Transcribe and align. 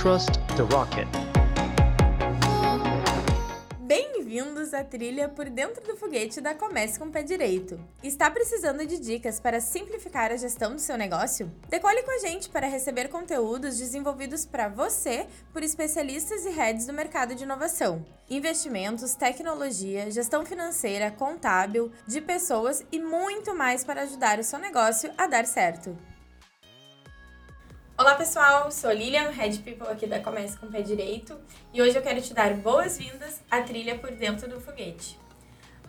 Trust 0.00 0.30
the 0.56 0.62
Rocket. 0.74 1.06
Bem-vindos 3.80 4.72
à 4.72 4.82
trilha 4.82 5.28
por 5.28 5.50
dentro 5.50 5.84
do 5.84 5.94
foguete 5.94 6.40
da 6.40 6.54
Comece 6.54 6.98
com 6.98 7.04
o 7.04 7.10
Pé 7.10 7.22
Direito. 7.22 7.78
Está 8.02 8.30
precisando 8.30 8.86
de 8.86 8.98
dicas 8.98 9.38
para 9.38 9.60
simplificar 9.60 10.32
a 10.32 10.38
gestão 10.38 10.74
do 10.74 10.80
seu 10.80 10.96
negócio? 10.96 11.52
Decole 11.68 12.02
com 12.02 12.12
a 12.12 12.18
gente 12.18 12.48
para 12.48 12.66
receber 12.66 13.08
conteúdos 13.08 13.76
desenvolvidos 13.76 14.46
para 14.46 14.68
você 14.68 15.26
por 15.52 15.62
especialistas 15.62 16.46
e 16.46 16.48
heads 16.48 16.86
do 16.86 16.94
mercado 16.94 17.34
de 17.34 17.44
inovação, 17.44 18.02
investimentos, 18.30 19.14
tecnologia, 19.14 20.10
gestão 20.10 20.46
financeira, 20.46 21.10
contábil, 21.10 21.92
de 22.06 22.22
pessoas 22.22 22.82
e 22.90 22.98
muito 22.98 23.54
mais 23.54 23.84
para 23.84 24.00
ajudar 24.04 24.38
o 24.38 24.44
seu 24.44 24.58
negócio 24.58 25.12
a 25.18 25.26
dar 25.26 25.44
certo. 25.44 25.94
Olá 28.00 28.14
pessoal, 28.14 28.70
sou 28.70 28.90
Lilian, 28.90 29.28
Head 29.28 29.58
People 29.58 29.86
aqui 29.86 30.06
da 30.06 30.20
Comece 30.20 30.56
com 30.56 30.64
o 30.64 30.70
Pé 30.70 30.80
Direito 30.80 31.38
e 31.70 31.82
hoje 31.82 31.98
eu 31.98 32.00
quero 32.00 32.18
te 32.22 32.32
dar 32.32 32.54
boas-vindas 32.54 33.42
à 33.50 33.60
trilha 33.60 33.98
por 33.98 34.10
dentro 34.10 34.48
do 34.48 34.58
foguete. 34.58 35.18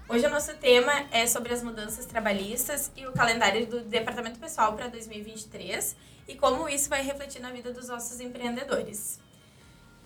Hoje 0.10 0.28
o 0.28 0.30
nosso 0.30 0.54
tema 0.58 0.92
é 1.10 1.26
sobre 1.26 1.54
as 1.54 1.64
mudanças 1.64 2.06
trabalhistas 2.06 2.92
e 2.98 3.08
o 3.08 3.14
calendário 3.14 3.66
do 3.66 3.80
Departamento 3.86 4.38
Pessoal 4.40 4.74
para 4.74 4.90
2023 4.90 5.96
e 6.28 6.36
como 6.36 6.68
isso 6.68 6.90
vai 6.90 7.02
refletir 7.02 7.42
na 7.42 7.50
vida 7.50 7.72
dos 7.72 7.88
nossos 7.88 8.20
empreendedores. 8.20 9.18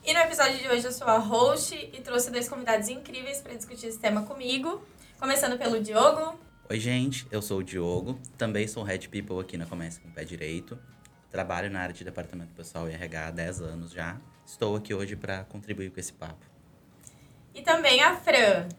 E 0.03 0.13
no 0.13 0.19
episódio 0.19 0.59
de 0.59 0.67
hoje 0.67 0.85
eu 0.85 0.91
sou 0.91 1.07
a 1.07 1.17
host 1.17 1.73
e 1.91 2.01
trouxe 2.01 2.29
dois 2.29 2.47
convidados 2.47 2.87
incríveis 2.87 3.41
para 3.41 3.55
discutir 3.55 3.87
esse 3.87 3.97
tema 3.97 4.21
comigo, 4.21 4.85
começando 5.19 5.57
pelo 5.57 5.81
Diogo. 5.81 6.39
Oi 6.69 6.79
gente, 6.79 7.25
eu 7.31 7.41
sou 7.41 7.61
o 7.61 7.63
Diogo, 7.63 8.19
também 8.37 8.67
sou 8.67 8.83
Head 8.83 9.09
People 9.09 9.39
aqui 9.39 9.57
na 9.57 9.65
Comece 9.65 9.99
com 9.99 10.09
o 10.09 10.11
Pé 10.11 10.23
Direito 10.23 10.77
Trabalho 11.35 11.69
na 11.69 11.81
área 11.81 11.93
de 11.93 12.01
departamento 12.01 12.53
pessoal 12.53 12.89
e 12.89 12.93
RH 12.93 13.27
há 13.27 13.31
10 13.31 13.61
anos 13.61 13.91
já. 13.91 14.17
Estou 14.45 14.73
aqui 14.73 14.93
hoje 14.93 15.17
para 15.17 15.43
contribuir 15.43 15.91
com 15.91 15.99
esse 15.99 16.13
papo. 16.13 16.45
E 17.53 17.61
também 17.61 18.01
a 18.01 18.15
Fran. 18.15 18.69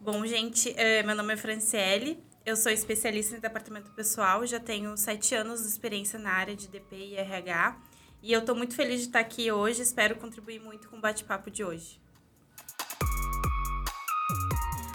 Bom, 0.00 0.26
gente, 0.26 0.74
é, 0.76 1.04
meu 1.04 1.14
nome 1.14 1.34
é 1.34 1.36
Franciele. 1.36 2.20
Eu 2.44 2.56
sou 2.56 2.72
especialista 2.72 3.36
em 3.36 3.38
departamento 3.38 3.92
pessoal, 3.92 4.44
já 4.44 4.58
tenho 4.58 4.96
sete 4.96 5.32
anos 5.36 5.62
de 5.62 5.68
experiência 5.68 6.18
na 6.18 6.32
área 6.32 6.56
de 6.56 6.66
DP 6.66 6.96
e 6.96 7.14
RH. 7.14 7.80
E 8.20 8.32
eu 8.32 8.40
estou 8.40 8.56
muito 8.56 8.74
feliz 8.74 9.02
de 9.02 9.06
estar 9.06 9.20
aqui 9.20 9.52
hoje, 9.52 9.82
espero 9.82 10.16
contribuir 10.16 10.58
muito 10.58 10.88
com 10.88 10.96
o 10.96 11.00
bate-papo 11.00 11.52
de 11.52 11.62
hoje. 11.62 12.01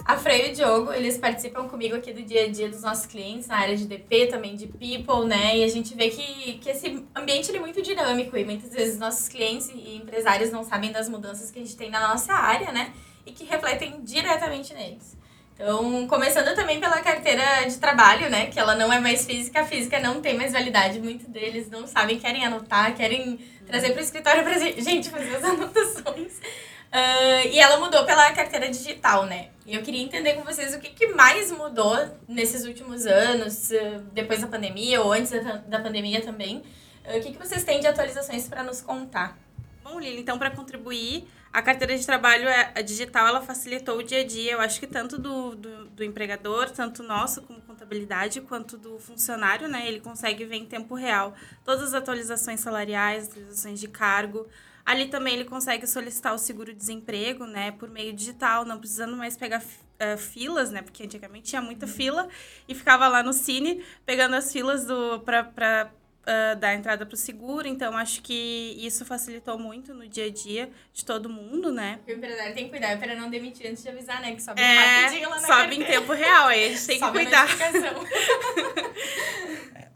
A 0.08 0.16
Freio 0.16 0.46
e 0.46 0.52
o 0.52 0.54
Diogo, 0.54 0.90
eles 0.90 1.18
participam 1.18 1.68
comigo 1.68 1.94
aqui 1.94 2.14
do 2.14 2.22
dia 2.22 2.44
a 2.44 2.48
dia 2.48 2.70
dos 2.70 2.80
nossos 2.80 3.04
clientes, 3.04 3.46
na 3.46 3.58
área 3.58 3.76
de 3.76 3.84
DP, 3.84 4.28
também 4.28 4.56
de 4.56 4.66
People, 4.66 5.26
né? 5.26 5.58
E 5.58 5.62
a 5.62 5.68
gente 5.68 5.94
vê 5.94 6.08
que, 6.08 6.54
que 6.54 6.70
esse 6.70 7.04
ambiente 7.14 7.54
é 7.54 7.60
muito 7.60 7.82
dinâmico 7.82 8.34
e 8.34 8.42
muitas 8.42 8.72
vezes 8.72 8.98
nossos 8.98 9.28
clientes 9.28 9.68
e 9.68 9.96
empresários 9.96 10.50
não 10.50 10.64
sabem 10.64 10.90
das 10.90 11.10
mudanças 11.10 11.50
que 11.50 11.58
a 11.58 11.62
gente 11.62 11.76
tem 11.76 11.90
na 11.90 12.08
nossa 12.08 12.32
área, 12.32 12.72
né? 12.72 12.94
E 13.26 13.32
que 13.32 13.44
refletem 13.44 14.00
diretamente 14.00 14.72
neles. 14.72 15.14
Então, 15.52 16.06
começando 16.06 16.54
também 16.54 16.80
pela 16.80 17.02
carteira 17.02 17.66
de 17.68 17.76
trabalho, 17.76 18.30
né? 18.30 18.46
Que 18.46 18.58
ela 18.58 18.74
não 18.74 18.90
é 18.90 18.98
mais 18.98 19.26
física, 19.26 19.60
a 19.60 19.66
física 19.66 20.00
não 20.00 20.22
tem 20.22 20.34
mais 20.34 20.54
validade. 20.54 21.00
Muitos 21.00 21.26
deles 21.26 21.68
não 21.68 21.86
sabem, 21.86 22.18
querem 22.18 22.46
anotar, 22.46 22.96
querem 22.96 23.38
trazer 23.66 23.90
para 23.90 24.00
o 24.00 24.04
escritório 24.04 24.42
para 24.42 24.58
gente 24.58 25.10
fazer 25.10 25.36
as 25.36 25.44
anotações. 25.44 26.40
Uh, 26.88 27.48
e 27.50 27.58
ela 27.58 27.78
mudou 27.78 28.04
pela 28.04 28.32
carteira 28.32 28.68
digital, 28.70 29.26
né? 29.26 29.48
E 29.66 29.74
eu 29.74 29.82
queria 29.82 30.02
entender 30.02 30.34
com 30.34 30.42
vocês 30.42 30.74
o 30.74 30.80
que, 30.80 30.88
que 30.90 31.08
mais 31.08 31.52
mudou 31.52 31.96
nesses 32.26 32.64
últimos 32.64 33.06
anos, 33.06 33.70
depois 34.12 34.40
da 34.40 34.46
pandemia 34.46 35.02
ou 35.02 35.12
antes 35.12 35.30
da, 35.30 35.56
da 35.56 35.80
pandemia 35.80 36.22
também. 36.22 36.62
Uh, 37.04 37.18
o 37.18 37.20
que, 37.20 37.32
que 37.32 37.38
vocês 37.38 37.62
têm 37.64 37.80
de 37.80 37.86
atualizações 37.86 38.48
para 38.48 38.62
nos 38.62 38.80
contar? 38.80 39.36
Bom, 39.84 39.98
Lili, 40.00 40.20
então 40.20 40.38
para 40.38 40.50
contribuir, 40.50 41.26
a 41.50 41.62
carteira 41.62 41.96
de 41.96 42.04
trabalho 42.04 42.46
é, 42.46 42.72
a 42.74 42.82
digital 42.82 43.26
ela 43.26 43.40
facilitou 43.40 43.98
o 43.98 44.02
dia 44.02 44.20
a 44.20 44.24
dia, 44.24 44.52
eu 44.52 44.60
acho 44.60 44.78
que 44.78 44.86
tanto 44.86 45.18
do, 45.18 45.54
do, 45.54 45.86
do, 45.86 46.04
empregador, 46.04 46.70
tanto 46.70 47.02
nosso 47.02 47.40
como 47.42 47.60
contabilidade, 47.62 48.40
quanto 48.42 48.76
do 48.76 48.98
funcionário, 48.98 49.66
né? 49.66 49.88
Ele 49.88 50.00
consegue 50.00 50.44
ver 50.44 50.56
em 50.56 50.66
tempo 50.66 50.94
real 50.94 51.34
todas 51.64 51.82
as 51.82 51.94
atualizações 51.94 52.60
salariais, 52.60 53.28
atualizações 53.28 53.80
de 53.80 53.88
cargo, 53.88 54.46
Ali 54.88 55.06
também 55.08 55.34
ele 55.34 55.44
consegue 55.44 55.86
solicitar 55.86 56.34
o 56.34 56.38
seguro-desemprego, 56.38 57.44
né, 57.44 57.72
por 57.72 57.90
meio 57.90 58.10
digital, 58.10 58.64
não 58.64 58.78
precisando 58.78 59.14
mais 59.14 59.36
pegar 59.36 59.60
uh, 59.60 60.16
filas, 60.16 60.70
né, 60.70 60.80
porque 60.80 61.02
antigamente 61.02 61.50
tinha 61.50 61.60
muita 61.60 61.86
fila 61.86 62.26
e 62.66 62.74
ficava 62.74 63.06
lá 63.06 63.22
no 63.22 63.34
Cine 63.34 63.84
pegando 64.06 64.34
as 64.34 64.50
filas 64.50 64.86
do 64.86 65.20
para 65.20 65.92
uh, 66.28 66.56
dar 66.56 66.74
entrada 66.74 67.06
para 67.06 67.14
o 67.14 67.16
seguro. 67.16 67.66
Então, 67.66 67.96
acho 67.96 68.22
que 68.22 68.76
isso 68.78 69.04
facilitou 69.04 69.58
muito 69.58 69.94
no 69.94 70.06
dia 70.06 70.26
a 70.26 70.30
dia 70.30 70.70
de 70.92 71.04
todo 71.04 71.28
mundo, 71.28 71.72
né? 71.72 72.00
O 72.06 72.10
empresário 72.10 72.54
tem 72.54 72.64
que 72.64 72.70
cuidar 72.70 72.98
para 72.98 73.14
não 73.14 73.30
demitir 73.30 73.70
antes 73.70 73.82
de 73.82 73.88
avisar, 73.88 74.20
né? 74.20 74.34
Que 74.34 74.42
sobe 74.42 74.60
é, 74.60 74.74
rapidinho 74.74 75.30
lá 75.30 75.40
na 75.40 75.46
Sobe 75.46 75.58
carteira. 75.60 75.84
em 75.84 75.86
tempo 75.86 76.12
real, 76.12 76.48
aí 76.48 76.66
a 76.66 76.68
gente 76.68 76.86
tem 76.86 77.00
que 77.00 77.10
cuidar. 77.10 77.48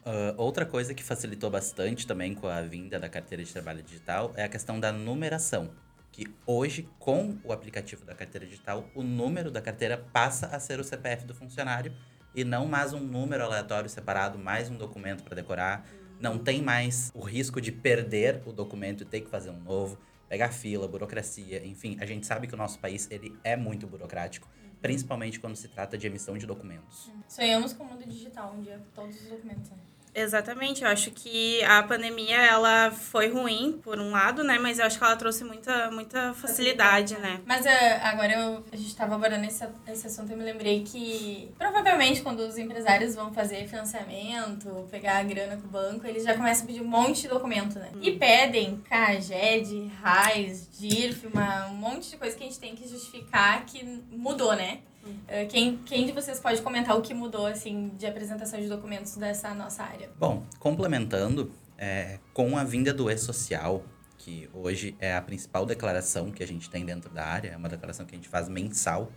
Uh, 0.04 0.34
outra 0.38 0.65
coisa 0.65 0.94
que 0.94 1.03
facilitou 1.03 1.50
bastante 1.50 2.06
também 2.06 2.34
com 2.34 2.49
a 2.49 2.62
vinda 2.62 2.99
da 2.99 3.09
carteira 3.09 3.44
de 3.44 3.53
trabalho 3.53 3.82
digital 3.82 4.32
é 4.37 4.44
a 4.44 4.49
questão 4.49 4.81
da 4.81 4.91
numeração. 4.91 5.70
Que 6.10 6.26
hoje, 6.47 6.87
com 6.99 7.38
o 7.43 7.53
aplicativo 7.53 8.04
da 8.04 8.14
carteira 8.14 8.47
digital, 8.47 8.87
o 8.94 9.03
número 9.03 9.50
da 9.50 9.62
carteira 9.62 9.97
passa 10.12 10.47
a 10.49 10.60
ser 10.60 10.78
o 10.78 10.84
CPF 10.84 11.25
do 11.25 11.34
funcionário 11.34 11.91
e 12.34 12.44
não 12.44 12.66
mais 12.66 12.93
um 12.93 13.00
número 13.00 13.44
aleatório 13.44 13.88
separado, 13.88 14.38
mais 14.38 14.69
um 14.69 14.76
documento 14.76 15.22
para 15.22 15.34
decorar. 15.34 15.87
Não 16.22 16.38
tem 16.38 16.62
mais 16.62 17.10
o 17.15 17.21
risco 17.21 17.60
de 17.60 17.72
perder 17.72 18.41
o 18.47 18.53
documento 18.53 19.03
e 19.03 19.05
ter 19.05 19.21
que 19.22 19.28
fazer 19.28 19.50
um 19.50 19.59
novo, 19.59 19.99
pegar 20.28 20.50
fila, 20.50 20.87
burocracia, 20.87 21.66
enfim. 21.66 21.99
A 22.00 22.06
gente 22.06 22.25
sabe 22.27 22.47
que 22.47 22.55
o 22.55 22.56
nosso 22.56 22.78
país 22.78 23.09
ele 23.10 23.37
é 23.43 23.56
muito 23.56 23.87
burocrático 23.87 24.49
principalmente 24.82 25.38
quando 25.38 25.55
se 25.55 25.69
trata 25.69 25.97
de 25.97 26.09
emissão 26.09 26.37
de 26.37 26.44
documentos. 26.44 27.09
Sonhamos 27.28 27.72
com 27.72 27.84
o 27.84 27.87
mundo 27.87 28.05
digital 28.05 28.53
um 28.53 28.61
dia, 28.61 28.82
todos 28.93 29.15
os 29.22 29.28
documentos. 29.28 29.71
Né? 29.71 29.77
Exatamente, 30.15 30.84
eu 30.84 30.89
acho 30.91 31.11
que 31.11 31.62
a 31.65 31.83
pandemia 31.83 32.37
ela 32.37 32.91
foi 32.91 33.28
ruim 33.28 33.81
por 33.83 33.99
um 33.99 34.11
lado, 34.11 34.45
né, 34.45 34.59
mas 34.59 34.78
eu 34.78 34.84
acho 34.84 34.99
que 34.99 35.05
ela 35.05 35.17
trouxe 35.17 35.43
muita, 35.43 35.91
muita 35.91 36.34
facilidade, 36.34 37.19
né. 37.19 37.41
Mas 37.47 37.65
uh, 37.65 37.69
agora 38.03 38.33
eu, 38.33 38.65
a 38.71 38.77
gente 38.77 38.89
estava 38.89 39.15
abordando 39.15 39.47
esse, 39.47 39.67
esse 39.89 40.06
assunto, 40.06 40.31
eu 40.31 40.37
me 40.37 40.45
lembrei 40.45 40.83
que 40.83 41.50
provavelmente 41.59 42.21
quando 42.21 42.41
os 42.41 42.59
empresários 42.59 43.15
vão 43.15 43.33
fazer 43.33 43.67
financiamento, 43.67 44.87
pegar 44.91 45.19
a 45.19 45.23
grana 45.23 45.56
com 45.56 45.67
o 45.67 45.71
banco, 45.71 46.06
eles 46.06 46.25
já 46.25 46.37
começam 46.37 46.65
a 46.65 46.67
pedir 46.67 46.83
um 46.83 46.89
monte 46.89 47.23
de 47.23 47.29
documento, 47.29 47.79
né. 47.79 47.89
Hum. 47.94 48.00
E 48.03 48.12
pedem 48.12 48.83
CAGED, 48.89 49.91
RAIS, 50.03 50.69
DIRF, 50.79 51.27
uma, 51.27 51.69
um 51.69 51.75
monte 51.75 52.11
de 52.11 52.17
coisa 52.19 52.37
que 52.37 52.43
a 52.43 52.47
gente 52.47 52.61
tem 52.61 52.75
que 52.75 52.87
justificar 52.87 53.65
que 53.65 53.83
mudou, 54.11 54.55
né. 54.55 54.81
Uh, 55.04 55.48
quem, 55.48 55.78
quem 55.78 56.06
de 56.06 56.12
vocês 56.12 56.38
pode 56.38 56.62
comentar 56.62 56.96
o 56.96 57.02
que 57.02 57.12
mudou, 57.12 57.46
assim, 57.46 57.90
de 57.98 58.06
apresentação 58.06 58.60
de 58.60 58.68
documentos 58.68 59.16
dessa 59.16 59.52
nossa 59.54 59.82
área? 59.82 60.10
Bom, 60.18 60.44
complementando, 60.58 61.50
é, 61.76 62.18
com 62.32 62.56
a 62.56 62.62
vinda 62.62 62.94
do 62.94 63.10
e-social, 63.10 63.84
que 64.16 64.48
hoje 64.54 64.94
é 65.00 65.16
a 65.16 65.20
principal 65.20 65.66
declaração 65.66 66.30
que 66.30 66.42
a 66.42 66.46
gente 66.46 66.70
tem 66.70 66.84
dentro 66.84 67.10
da 67.10 67.24
área, 67.24 67.50
é 67.50 67.56
uma 67.56 67.68
declaração 67.68 68.06
que 68.06 68.14
a 68.14 68.18
gente 68.18 68.28
faz 68.28 68.48
mensal. 68.48 69.10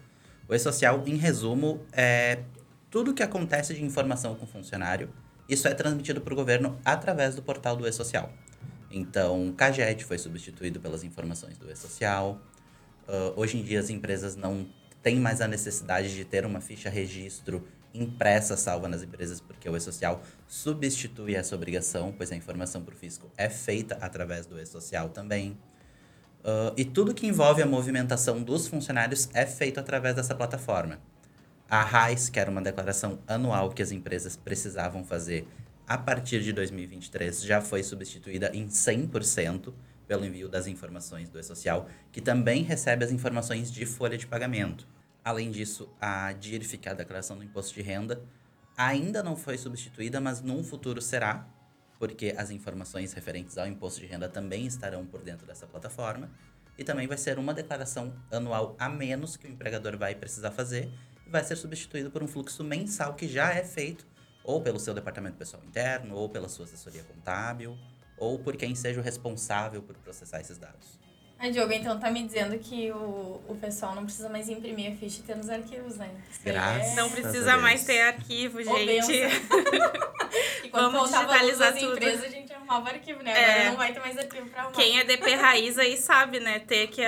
O 0.47 0.55
e-social, 0.55 1.03
em 1.05 1.15
resumo, 1.15 1.85
é 1.91 2.39
tudo 2.89 3.13
que 3.13 3.21
acontece 3.21 3.73
de 3.73 3.83
informação 3.83 4.35
com 4.35 4.45
o 4.45 4.47
funcionário, 4.47 5.09
isso 5.47 5.67
é 5.67 5.73
transmitido 5.75 6.21
para 6.21 6.33
o 6.33 6.35
governo 6.35 6.79
através 6.83 7.35
do 7.35 7.43
portal 7.43 7.75
do 7.75 7.87
e-social. 7.87 8.31
Então, 8.89 9.49
o 9.49 9.53
CAGED 9.53 10.03
foi 10.03 10.17
substituído 10.17 10.79
pelas 10.79 11.03
informações 11.03 11.57
do 11.57 11.69
e-social. 11.69 12.41
Uh, 13.07 13.39
hoje 13.39 13.57
em 13.57 13.61
dia, 13.61 13.79
as 13.79 13.89
empresas 13.89 14.35
não 14.35 14.65
tem 15.05 15.19
mais 15.19 15.39
a 15.39 15.47
necessidade 15.47 16.15
de 16.15 16.25
ter 16.25 16.47
uma 16.47 16.59
ficha 16.59 16.89
registro 16.89 17.67
impressa 17.93 18.57
salva 18.57 18.87
nas 18.87 19.03
empresas, 19.03 19.39
porque 19.39 19.69
o 19.69 19.77
e-social 19.77 20.23
substitui 20.47 21.35
essa 21.35 21.55
obrigação, 21.55 22.11
pois 22.11 22.31
a 22.31 22.35
informação 22.35 22.81
para 22.81 22.95
o 22.95 22.97
fisco 22.97 23.31
é 23.37 23.47
feita 23.47 23.99
através 24.01 24.47
do 24.47 24.59
e-social 24.59 25.09
também. 25.09 25.51
Uh, 26.39 26.73
e 26.75 26.83
tudo 26.83 27.13
que 27.13 27.27
envolve 27.27 27.61
a 27.61 27.67
movimentação 27.67 28.41
dos 28.41 28.67
funcionários 28.67 29.29
é 29.31 29.45
feito 29.45 29.79
através 29.79 30.15
dessa 30.15 30.33
plataforma. 30.33 30.99
A 31.69 31.83
RAIS, 31.83 32.27
que 32.27 32.39
era 32.39 32.49
uma 32.49 32.63
declaração 32.63 33.19
anual 33.27 33.69
que 33.69 33.83
as 33.83 33.91
empresas 33.91 34.35
precisavam 34.35 35.03
fazer 35.03 35.47
a 35.87 35.99
partir 35.99 36.41
de 36.41 36.51
2023, 36.51 37.43
já 37.43 37.61
foi 37.61 37.83
substituída 37.83 38.49
em 38.55 38.69
100% 38.69 39.71
pelo 40.07 40.25
envio 40.25 40.49
das 40.49 40.65
informações 40.65 41.29
do 41.29 41.39
e-social, 41.39 41.87
que 42.11 42.21
também 42.21 42.63
recebe 42.63 43.05
as 43.05 43.11
informações 43.11 43.71
de 43.71 43.85
folha 43.85 44.17
de 44.17 44.25
pagamento. 44.25 44.94
Além 45.25 45.49
disso, 45.49 45.89
a 45.99 46.31
é 46.31 46.89
a 46.89 46.93
declaração 46.93 47.35
do 47.35 47.43
imposto 47.43 47.73
de 47.73 47.81
renda, 47.81 48.21
ainda 48.77 49.23
não 49.23 49.35
foi 49.35 49.57
substituída, 49.57 50.21
mas 50.21 50.39
num 50.39 50.63
futuro 50.63 51.01
será, 51.01 51.47
porque 51.97 52.35
as 52.37 52.51
informações 52.51 53.11
referentes 53.11 53.57
ao 53.57 53.65
imposto 53.65 54.01
de 54.01 54.05
renda 54.05 54.29
também 54.29 54.67
estarão 54.67 55.03
por 55.03 55.23
dentro 55.23 55.47
dessa 55.47 55.65
plataforma. 55.65 56.29
E 56.77 56.83
também 56.83 57.07
vai 57.07 57.17
ser 57.17 57.39
uma 57.39 57.55
declaração 57.55 58.13
anual 58.31 58.75
a 58.77 58.87
menos 58.87 59.35
que 59.35 59.47
o 59.47 59.49
empregador 59.49 59.97
vai 59.97 60.13
precisar 60.13 60.51
fazer 60.51 60.91
e 61.25 61.29
vai 61.31 61.43
ser 61.43 61.55
substituído 61.55 62.11
por 62.11 62.21
um 62.21 62.27
fluxo 62.27 62.63
mensal 62.63 63.15
que 63.15 63.27
já 63.27 63.51
é 63.51 63.63
feito 63.63 64.05
ou 64.43 64.61
pelo 64.61 64.79
seu 64.79 64.93
departamento 64.93 65.37
pessoal 65.37 65.63
interno, 65.65 66.13
ou 66.15 66.29
pela 66.29 66.47
sua 66.47 66.65
assessoria 66.65 67.03
contábil, 67.03 67.75
ou 68.15 68.37
por 68.37 68.55
quem 68.55 68.75
seja 68.75 68.99
o 68.99 69.03
responsável 69.03 69.81
por 69.81 69.95
processar 69.95 70.39
esses 70.39 70.59
dados. 70.59 70.99
A 71.37 71.49
Diogo, 71.49 71.73
então, 71.73 71.99
tá 71.99 72.09
me 72.09 72.23
dizendo 72.23 72.57
que 72.57 72.91
o, 72.91 73.41
o 73.47 73.57
pessoal 73.59 73.93
não 73.93 74.05
precisa 74.05 74.29
mais 74.29 74.47
imprimir 74.47 74.93
a 74.93 74.95
ficha 74.95 75.19
e 75.19 75.23
ter 75.23 75.35
nos 75.35 75.49
arquivos, 75.49 75.97
né? 75.97 76.09
Graças 76.43 76.95
Não 76.95 77.09
precisa 77.09 77.57
mais 77.57 77.83
ter 77.83 78.01
arquivo, 78.01 78.63
gente. 78.63 79.11
e 80.63 80.69
quando 80.69 80.91
Vamos 80.93 81.11
digitalizar 81.11 81.73
tudo. 81.73 81.93
empresas, 81.93 82.23
a 82.23 82.29
gente 82.29 82.53
arrumava 82.53 82.89
arquivo, 82.89 83.21
né? 83.21 83.31
É. 83.31 83.51
Agora 83.51 83.69
não 83.69 83.77
vai 83.77 83.93
ter 83.93 83.99
mais 83.99 84.17
arquivo 84.17 84.49
pra 84.49 84.61
arrumar. 84.61 84.75
Quem 84.75 84.97
é 84.97 85.03
DP 85.03 85.35
raiz 85.35 85.77
aí 85.77 85.97
sabe, 85.97 86.39
né? 86.39 86.59
Ter 86.59 86.87
que. 86.87 87.01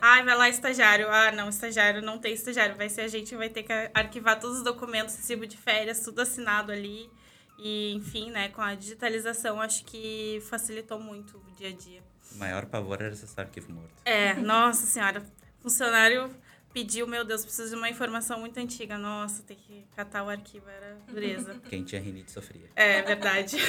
Ai, 0.00 0.22
vai 0.22 0.36
lá, 0.36 0.48
estagiário. 0.48 1.08
Ah, 1.10 1.32
não, 1.32 1.48
estagiário 1.48 2.00
não 2.00 2.18
tem 2.18 2.32
estagiário. 2.34 2.76
Vai 2.76 2.88
ser 2.88 3.00
a 3.02 3.08
gente 3.08 3.30
que 3.30 3.36
vai 3.36 3.48
ter 3.48 3.64
que 3.64 3.72
arquivar 3.92 4.38
todos 4.38 4.58
os 4.58 4.64
documentos, 4.64 5.16
recibo 5.16 5.44
de 5.44 5.56
férias, 5.56 6.00
tudo 6.00 6.20
assinado 6.20 6.70
ali. 6.70 7.10
E, 7.58 7.94
enfim, 7.94 8.30
né, 8.30 8.48
com 8.48 8.62
a 8.62 8.74
digitalização, 8.74 9.60
acho 9.60 9.84
que 9.84 10.40
facilitou 10.48 11.00
muito 11.00 11.36
o 11.36 11.52
dia 11.52 11.68
a 11.68 11.72
dia. 11.72 12.11
O 12.34 12.38
maior 12.38 12.66
pavor 12.66 13.00
era 13.02 13.12
acessar 13.12 13.46
arquivo 13.46 13.72
morto. 13.72 13.92
É, 14.04 14.34
nossa 14.34 14.86
senhora. 14.86 15.22
Funcionário 15.60 16.30
pediu, 16.72 17.06
meu 17.06 17.24
Deus, 17.24 17.44
preciso 17.44 17.70
de 17.70 17.76
uma 17.76 17.88
informação 17.88 18.40
muito 18.40 18.58
antiga. 18.58 18.96
Nossa, 18.98 19.42
tem 19.42 19.56
que 19.56 19.84
catar 19.94 20.24
o 20.24 20.28
arquivo, 20.28 20.68
era 20.68 20.96
dureza. 21.06 21.60
Quem 21.68 21.84
tinha 21.84 22.00
rinite 22.00 22.32
sofria. 22.32 22.68
É 22.74 23.02
verdade. 23.02 23.56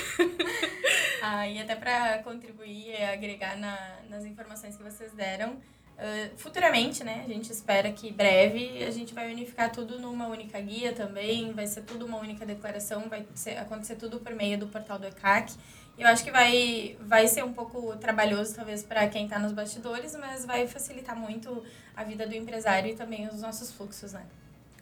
Ah, 1.25 1.47
e 1.47 1.57
até 1.57 1.73
para 1.73 2.21
contribuir 2.21 2.89
e 2.89 3.01
agregar 3.01 3.55
na, 3.55 4.01
nas 4.09 4.25
informações 4.25 4.75
que 4.75 4.83
vocês 4.83 5.13
deram, 5.13 5.57
ah, 5.97 6.29
futuramente, 6.35 7.01
né, 7.01 7.23
a 7.25 7.29
gente 7.29 7.49
espera 7.49 7.89
que 7.93 8.11
breve 8.11 8.83
a 8.83 8.91
gente 8.91 9.13
vai 9.13 9.31
unificar 9.31 9.71
tudo 9.71 9.97
numa 9.99 10.27
única 10.27 10.59
guia 10.59 10.91
também, 10.91 11.53
vai 11.53 11.65
ser 11.65 11.83
tudo 11.83 12.05
uma 12.05 12.17
única 12.17 12.45
declaração, 12.45 13.07
vai 13.07 13.25
ser, 13.35 13.57
acontecer 13.57 13.95
tudo 13.95 14.19
por 14.19 14.35
meio 14.35 14.57
do 14.57 14.67
portal 14.67 14.99
do 14.99 15.07
ECAC. 15.07 15.53
Eu 15.97 16.07
acho 16.07 16.23
que 16.23 16.31
vai, 16.31 16.97
vai 17.01 17.27
ser 17.27 17.43
um 17.43 17.53
pouco 17.53 17.95
trabalhoso, 17.97 18.55
talvez, 18.55 18.83
para 18.83 19.07
quem 19.07 19.25
está 19.25 19.37
nos 19.37 19.51
bastidores, 19.51 20.15
mas 20.15 20.43
vai 20.43 20.67
facilitar 20.67 21.15
muito 21.15 21.63
a 21.95 22.03
vida 22.03 22.25
do 22.25 22.33
empresário 22.33 22.91
e 22.91 22.95
também 22.95 23.27
os 23.27 23.41
nossos 23.41 23.71
fluxos, 23.71 24.13
né? 24.13 24.25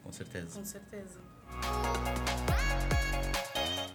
Com 0.03 0.11
certeza. 0.11 0.57
Com 0.57 0.65
certeza. 0.65 1.19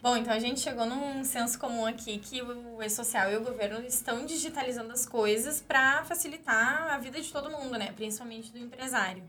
Bom, 0.02 0.16
então 0.16 0.32
a 0.32 0.38
gente 0.38 0.60
chegou 0.60 0.86
num 0.86 1.24
senso 1.24 1.58
comum 1.58 1.86
aqui 1.86 2.18
que 2.18 2.40
o 2.42 2.80
E-Social 2.82 3.32
e 3.32 3.36
o 3.36 3.42
governo 3.42 3.84
estão 3.84 4.24
digitalizando 4.24 4.92
as 4.92 5.04
coisas 5.06 5.60
para 5.60 6.04
facilitar 6.04 6.92
a 6.92 6.98
vida 6.98 7.20
de 7.20 7.32
todo 7.32 7.50
mundo, 7.50 7.76
né? 7.76 7.92
Principalmente 7.92 8.52
do 8.52 8.58
empresário. 8.58 9.24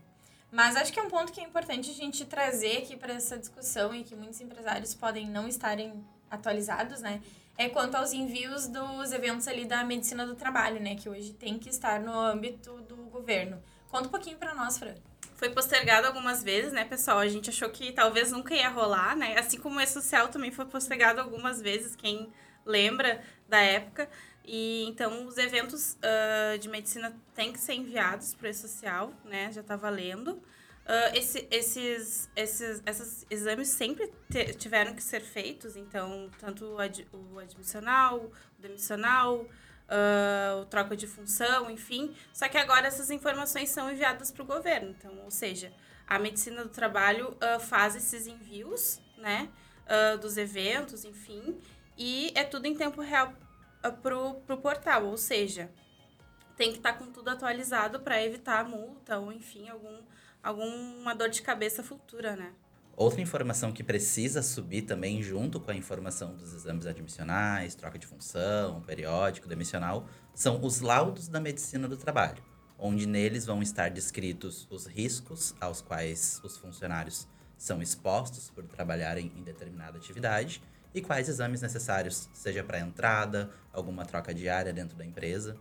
Mas 0.52 0.76
acho 0.76 0.92
que 0.92 1.00
é 1.00 1.02
um 1.02 1.10
ponto 1.10 1.32
que 1.32 1.40
é 1.40 1.44
importante 1.44 1.90
a 1.90 1.94
gente 1.94 2.24
trazer 2.24 2.78
aqui 2.78 2.96
para 2.96 3.14
essa 3.14 3.36
discussão 3.36 3.94
e 3.94 4.04
que 4.04 4.14
muitos 4.14 4.40
empresários 4.40 4.94
podem 4.94 5.26
não 5.26 5.48
estarem 5.48 5.92
atualizados, 6.30 7.00
né? 7.00 7.20
É 7.58 7.68
quanto 7.68 7.96
aos 7.96 8.12
envios 8.12 8.68
dos 8.68 9.12
eventos 9.12 9.48
ali 9.48 9.64
da 9.64 9.82
medicina 9.82 10.24
do 10.24 10.36
trabalho, 10.36 10.80
né? 10.80 10.94
Que 10.94 11.08
hoje 11.08 11.32
tem 11.32 11.58
que 11.58 11.68
estar 11.68 12.00
no 12.00 12.16
âmbito 12.16 12.80
do 12.82 12.94
governo. 13.10 13.60
Conta 13.90 14.06
um 14.06 14.10
pouquinho 14.12 14.38
para 14.38 14.54
nós, 14.54 14.78
Fran. 14.78 14.94
Foi 15.34 15.50
postergado 15.50 16.06
algumas 16.06 16.44
vezes, 16.44 16.72
né, 16.72 16.84
pessoal? 16.84 17.18
A 17.18 17.26
gente 17.26 17.50
achou 17.50 17.68
que 17.68 17.90
talvez 17.90 18.30
nunca 18.30 18.54
ia 18.54 18.68
rolar, 18.68 19.16
né? 19.16 19.36
Assim 19.36 19.58
como 19.58 19.78
o 19.78 19.80
E-Social 19.80 20.28
também 20.28 20.52
foi 20.52 20.66
postergado 20.66 21.20
algumas 21.20 21.60
vezes, 21.60 21.96
quem 21.96 22.32
lembra 22.64 23.20
da 23.48 23.60
época. 23.60 24.08
E 24.44 24.84
então 24.84 25.26
os 25.26 25.36
eventos 25.36 25.98
ah, 26.00 26.56
de 26.58 26.68
medicina 26.68 27.12
têm 27.34 27.52
que 27.52 27.58
ser 27.58 27.74
enviados 27.74 28.34
para 28.34 28.46
o 28.46 28.50
E-Social, 28.50 29.12
né? 29.24 29.50
Já 29.50 29.62
está 29.62 29.74
valendo. 29.74 30.40
Ah, 30.90 31.10
esse, 31.14 31.46
esses, 31.50 32.30
esses, 32.34 32.82
esses 32.86 33.26
exames 33.28 33.68
sempre 33.68 34.10
tiveram 34.56 34.94
que 34.94 35.02
ser 35.02 35.20
feitos, 35.20 35.76
então, 35.76 36.30
tanto 36.38 36.64
o, 36.64 36.78
ad, 36.78 37.06
o 37.12 37.38
admissional, 37.38 38.20
o 38.20 38.32
demissional, 38.58 39.44
ah, 39.86 40.60
o 40.62 40.64
troca 40.64 40.96
de 40.96 41.06
função, 41.06 41.70
enfim. 41.70 42.16
Só 42.32 42.48
que 42.48 42.56
agora 42.56 42.86
essas 42.86 43.10
informações 43.10 43.68
são 43.68 43.92
enviadas 43.92 44.30
para 44.30 44.42
o 44.42 44.46
governo. 44.46 44.88
Então, 44.98 45.12
ou 45.24 45.30
seja, 45.30 45.70
a 46.06 46.18
medicina 46.18 46.62
do 46.62 46.70
trabalho 46.70 47.36
ah, 47.38 47.58
faz 47.58 47.94
esses 47.94 48.26
envios, 48.26 48.98
né? 49.18 49.50
dos 50.20 50.36
eventos, 50.36 51.02
enfim. 51.06 51.58
E 51.96 52.30
é 52.34 52.44
tudo 52.44 52.66
em 52.66 52.74
tempo 52.74 53.00
real 53.00 53.32
pro, 54.02 54.34
pro 54.46 54.58
portal. 54.58 55.06
Ou 55.06 55.16
seja, 55.16 55.70
tem 56.58 56.72
que 56.72 56.76
estar 56.76 56.92
com 56.92 57.06
tudo 57.06 57.30
atualizado 57.30 58.00
para 58.00 58.22
evitar 58.22 58.68
multa 58.68 59.18
ou, 59.18 59.32
enfim, 59.32 59.68
algum, 59.68 60.02
alguma 60.48 61.14
dor 61.14 61.28
de 61.28 61.42
cabeça 61.42 61.82
futura, 61.82 62.34
né? 62.34 62.52
Outra 62.96 63.20
informação 63.20 63.70
que 63.70 63.84
precisa 63.84 64.42
subir 64.42 64.82
também 64.82 65.22
junto 65.22 65.60
com 65.60 65.70
a 65.70 65.74
informação 65.74 66.34
dos 66.34 66.54
exames 66.54 66.86
admissionais, 66.86 67.74
troca 67.74 67.98
de 67.98 68.06
função, 68.06 68.80
periódico, 68.80 69.46
demissional, 69.46 70.06
são 70.34 70.64
os 70.64 70.80
laudos 70.80 71.28
da 71.28 71.38
medicina 71.38 71.86
do 71.86 71.98
trabalho, 71.98 72.42
onde 72.78 73.06
neles 73.06 73.44
vão 73.44 73.62
estar 73.62 73.90
descritos 73.90 74.66
os 74.70 74.86
riscos 74.86 75.54
aos 75.60 75.82
quais 75.82 76.40
os 76.42 76.56
funcionários 76.56 77.28
são 77.58 77.82
expostos 77.82 78.50
por 78.50 78.64
trabalharem 78.64 79.30
em 79.36 79.42
determinada 79.42 79.98
atividade 79.98 80.62
e 80.94 81.02
quais 81.02 81.28
exames 81.28 81.60
necessários, 81.60 82.30
seja 82.32 82.64
para 82.64 82.80
entrada, 82.80 83.50
alguma 83.70 84.06
troca 84.06 84.32
diária 84.32 84.72
dentro 84.72 84.96
da 84.96 85.04
empresa. 85.04 85.58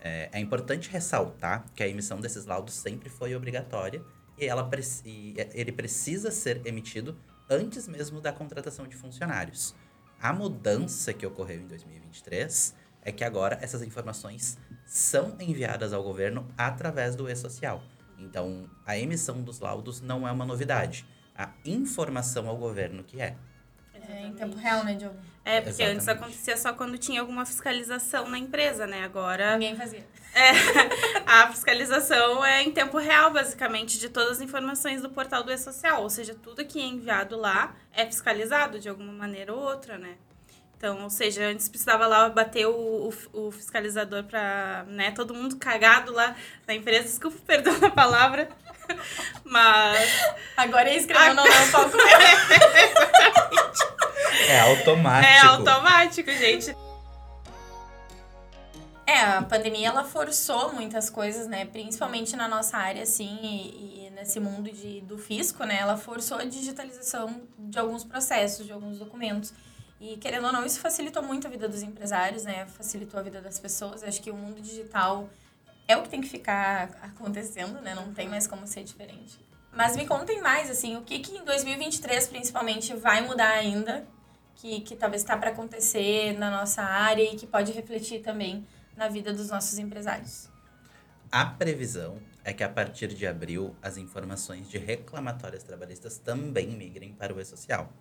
É, 0.00 0.28
é 0.32 0.38
importante 0.38 0.90
ressaltar 0.90 1.64
que 1.74 1.82
a 1.82 1.88
emissão 1.88 2.20
desses 2.20 2.44
laudos 2.44 2.74
sempre 2.74 3.08
foi 3.08 3.34
obrigatória 3.34 4.04
e, 4.38 4.46
ela, 4.46 4.68
e 5.04 5.34
ele 5.52 5.72
precisa 5.72 6.30
ser 6.30 6.60
emitido 6.66 7.18
antes 7.48 7.88
mesmo 7.88 8.20
da 8.20 8.32
contratação 8.32 8.86
de 8.86 8.96
funcionários. 8.96 9.74
A 10.20 10.32
mudança 10.32 11.12
que 11.12 11.26
ocorreu 11.26 11.60
em 11.60 11.66
2023 11.66 12.74
é 13.02 13.12
que 13.12 13.24
agora 13.24 13.58
essas 13.62 13.82
informações 13.82 14.58
são 14.84 15.36
enviadas 15.40 15.92
ao 15.92 16.02
governo 16.02 16.46
através 16.56 17.14
do 17.14 17.28
e-social. 17.28 17.82
Então, 18.18 18.68
a 18.84 18.98
emissão 18.98 19.40
dos 19.42 19.60
laudos 19.60 20.00
não 20.00 20.26
é 20.26 20.32
uma 20.32 20.44
novidade. 20.44 21.06
A 21.36 21.52
informação 21.64 22.48
ao 22.48 22.56
governo 22.56 23.04
que 23.04 23.20
é. 23.20 23.36
É, 24.08 24.22
em 24.22 24.32
tempo 24.32 24.56
real, 24.56 24.84
né, 24.84 24.94
Diogo? 24.94 25.16
É, 25.44 25.60
porque 25.60 25.82
antes 25.82 26.04
Exatamente. 26.04 26.24
acontecia 26.24 26.56
só 26.56 26.72
quando 26.72 26.98
tinha 26.98 27.20
alguma 27.20 27.44
fiscalização 27.44 28.28
na 28.28 28.38
empresa, 28.38 28.86
né? 28.86 29.02
Agora 29.04 29.52
Ninguém 29.52 29.76
fazia. 29.76 30.04
é, 30.34 30.50
a 31.26 31.50
fiscalização 31.50 32.44
é 32.44 32.62
em 32.62 32.70
tempo 32.70 32.98
real, 32.98 33.30
basicamente, 33.30 33.98
de 33.98 34.08
todas 34.08 34.32
as 34.32 34.40
informações 34.40 35.00
do 35.02 35.10
portal 35.10 35.42
do 35.42 35.52
E-Social. 35.52 36.02
Ou 36.02 36.10
seja, 36.10 36.34
tudo 36.34 36.64
que 36.64 36.80
é 36.80 36.84
enviado 36.84 37.36
lá 37.36 37.74
é 37.92 38.04
fiscalizado 38.04 38.78
de 38.78 38.88
alguma 38.88 39.12
maneira 39.12 39.54
ou 39.54 39.60
outra, 39.60 39.96
né? 39.98 40.16
Então, 40.76 41.02
ou 41.02 41.10
seja, 41.10 41.46
antes 41.46 41.68
precisava 41.68 42.06
lá 42.06 42.28
bater 42.28 42.66
o, 42.66 43.10
o, 43.32 43.46
o 43.46 43.50
fiscalizador 43.50 44.22
pra, 44.22 44.84
né, 44.86 45.10
todo 45.10 45.34
mundo 45.34 45.56
cagado 45.56 46.12
lá 46.12 46.36
na 46.68 46.74
empresa. 46.74 47.02
Desculpa, 47.02 47.36
perdão 47.44 47.74
a 47.82 47.90
palavra. 47.90 48.48
Mas 49.44 50.08
Agora 50.56 50.88
ia 50.88 50.96
escrever 50.98 51.32
o 51.32 51.34
nome 51.34 51.48
no 51.48 51.72
palco. 51.72 51.96
É 54.48 54.60
automático. 54.60 55.32
é 55.32 55.40
automático, 55.40 56.30
gente. 56.32 56.74
É, 59.06 59.20
a 59.20 59.42
pandemia 59.42 59.88
ela 59.88 60.04
forçou 60.04 60.72
muitas 60.72 61.08
coisas, 61.08 61.46
né? 61.46 61.64
Principalmente 61.64 62.36
na 62.36 62.46
nossa 62.46 62.76
área, 62.76 63.02
assim, 63.02 63.38
e, 63.42 64.06
e 64.06 64.10
nesse 64.10 64.38
mundo 64.38 64.70
de, 64.70 65.00
do 65.00 65.16
fisco, 65.16 65.64
né? 65.64 65.78
Ela 65.78 65.96
forçou 65.96 66.38
a 66.38 66.44
digitalização 66.44 67.42
de 67.58 67.78
alguns 67.78 68.04
processos, 68.04 68.66
de 68.66 68.72
alguns 68.72 68.98
documentos. 68.98 69.54
E, 70.00 70.16
querendo 70.18 70.46
ou 70.46 70.52
não, 70.52 70.64
isso 70.64 70.78
facilitou 70.78 71.22
muito 71.22 71.46
a 71.46 71.50
vida 71.50 71.66
dos 71.68 71.82
empresários, 71.82 72.44
né? 72.44 72.66
Facilitou 72.66 73.18
a 73.18 73.22
vida 73.22 73.40
das 73.40 73.58
pessoas. 73.58 74.04
Acho 74.04 74.20
que 74.20 74.30
o 74.30 74.36
mundo 74.36 74.60
digital 74.60 75.28
é 75.88 75.96
o 75.96 76.02
que 76.02 76.08
tem 76.10 76.20
que 76.20 76.28
ficar 76.28 76.90
acontecendo, 77.02 77.80
né? 77.80 77.94
Não 77.94 78.12
tem 78.12 78.28
mais 78.28 78.46
como 78.46 78.66
ser 78.66 78.84
diferente. 78.84 79.38
Mas 79.72 79.96
me 79.96 80.06
contem 80.06 80.40
mais, 80.42 80.70
assim, 80.70 80.96
o 80.96 81.02
que 81.02 81.18
que 81.20 81.36
em 81.36 81.44
2023, 81.44 82.26
principalmente, 82.28 82.94
vai 82.94 83.22
mudar 83.22 83.50
ainda, 83.50 84.06
que, 84.58 84.80
que 84.80 84.96
talvez 84.96 85.22
está 85.22 85.36
para 85.36 85.50
acontecer 85.50 86.36
na 86.36 86.50
nossa 86.50 86.82
área 86.82 87.22
e 87.22 87.36
que 87.36 87.46
pode 87.46 87.72
refletir 87.72 88.20
também 88.20 88.66
na 88.96 89.08
vida 89.08 89.32
dos 89.32 89.48
nossos 89.48 89.78
empresários. 89.78 90.48
A 91.30 91.46
previsão 91.46 92.18
é 92.44 92.52
que 92.52 92.64
a 92.64 92.68
partir 92.68 93.08
de 93.08 93.26
abril 93.26 93.76
as 93.80 93.96
informações 93.96 94.68
de 94.68 94.76
reclamatórias 94.76 95.62
trabalhistas 95.62 96.18
também 96.18 96.68
migrem 96.70 97.12
para 97.12 97.32
o 97.32 97.40
e-social. 97.40 97.92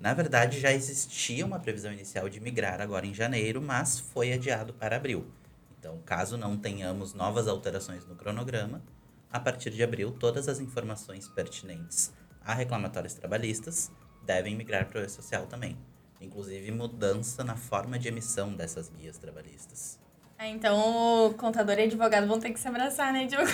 Na 0.00 0.12
verdade, 0.12 0.58
já 0.58 0.72
existia 0.72 1.46
uma 1.46 1.60
previsão 1.60 1.92
inicial 1.92 2.28
de 2.28 2.40
migrar 2.40 2.80
agora 2.80 3.06
em 3.06 3.14
janeiro, 3.14 3.62
mas 3.62 4.00
foi 4.00 4.32
adiado 4.32 4.74
para 4.74 4.96
abril. 4.96 5.30
Então, 5.78 6.00
caso 6.04 6.36
não 6.36 6.56
tenhamos 6.56 7.14
novas 7.14 7.46
alterações 7.46 8.04
no 8.06 8.16
cronograma, 8.16 8.82
a 9.30 9.38
partir 9.38 9.70
de 9.70 9.84
abril 9.84 10.10
todas 10.10 10.48
as 10.48 10.58
informações 10.58 11.28
pertinentes 11.28 12.12
a 12.44 12.54
reclamatórios 12.54 13.14
trabalhistas 13.14 13.90
devem 14.26 14.56
migrar 14.56 14.86
para 14.86 15.00
o 15.00 15.04
e-social 15.04 15.46
também. 15.46 15.76
Inclusive 16.20 16.70
mudança 16.72 17.44
na 17.44 17.56
forma 17.56 17.98
de 17.98 18.08
emissão 18.08 18.52
dessas 18.52 18.88
guias 18.88 19.16
trabalhistas. 19.16 19.98
Ah, 20.38 20.48
então, 20.48 21.28
o 21.28 21.34
contador 21.34 21.78
e 21.78 21.84
advogado 21.84 22.26
vão 22.26 22.38
ter 22.38 22.50
que 22.50 22.60
se 22.60 22.68
abraçar, 22.68 23.12
né, 23.12 23.26
Diogo? 23.26 23.50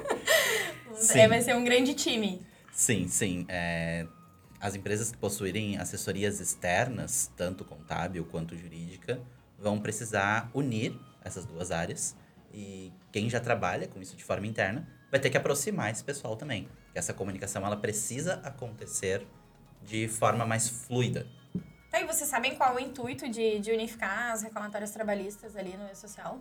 Sim. 0.94 1.20
É, 1.20 1.28
vai 1.28 1.42
ser 1.42 1.54
um 1.54 1.64
grande 1.64 1.94
time. 1.94 2.40
Sim, 2.72 3.08
sim. 3.08 3.46
É, 3.48 4.06
as 4.60 4.74
empresas 4.74 5.10
que 5.10 5.18
possuírem 5.18 5.78
assessorias 5.78 6.40
externas, 6.40 7.30
tanto 7.36 7.64
contábil 7.64 8.24
quanto 8.24 8.56
jurídica, 8.56 9.20
vão 9.58 9.78
precisar 9.80 10.50
unir 10.54 10.94
essas 11.22 11.44
duas 11.44 11.70
áreas 11.70 12.16
e 12.52 12.92
quem 13.12 13.28
já 13.28 13.40
trabalha 13.40 13.86
com 13.86 14.00
isso 14.00 14.16
de 14.16 14.24
forma 14.24 14.46
interna 14.46 14.86
vai 15.10 15.20
ter 15.20 15.30
que 15.30 15.36
aproximar 15.36 15.90
esse 15.90 16.04
pessoal 16.04 16.36
também. 16.36 16.68
Essa 16.94 17.12
comunicação 17.14 17.64
ela 17.64 17.76
precisa 17.76 18.34
acontecer 18.44 19.26
de 19.82 20.08
forma 20.08 20.46
mais 20.46 20.68
fluida. 20.68 21.26
Tá, 21.90 22.00
e 22.00 22.06
vocês 22.06 22.28
sabem 22.30 22.54
qual 22.54 22.78
é 22.78 22.82
o 22.82 22.84
intuito 22.84 23.28
de, 23.28 23.58
de 23.58 23.72
unificar 23.72 24.30
as 24.32 24.42
reclamatórias 24.42 24.92
trabalhistas 24.92 25.56
ali 25.56 25.76
no 25.76 25.90
E-Social? 25.90 26.40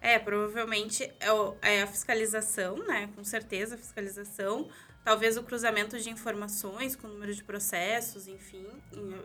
É, 0.00 0.18
provavelmente 0.18 1.10
é, 1.20 1.32
o, 1.32 1.56
é 1.62 1.82
a 1.82 1.86
fiscalização, 1.86 2.76
né? 2.86 3.08
Com 3.14 3.24
certeza, 3.24 3.76
a 3.76 3.78
fiscalização. 3.78 4.68
Talvez 5.04 5.36
o 5.36 5.42
cruzamento 5.42 5.98
de 5.98 6.10
informações 6.10 6.94
com 6.94 7.06
o 7.06 7.10
número 7.10 7.34
de 7.34 7.42
processos, 7.42 8.28
enfim. 8.28 8.66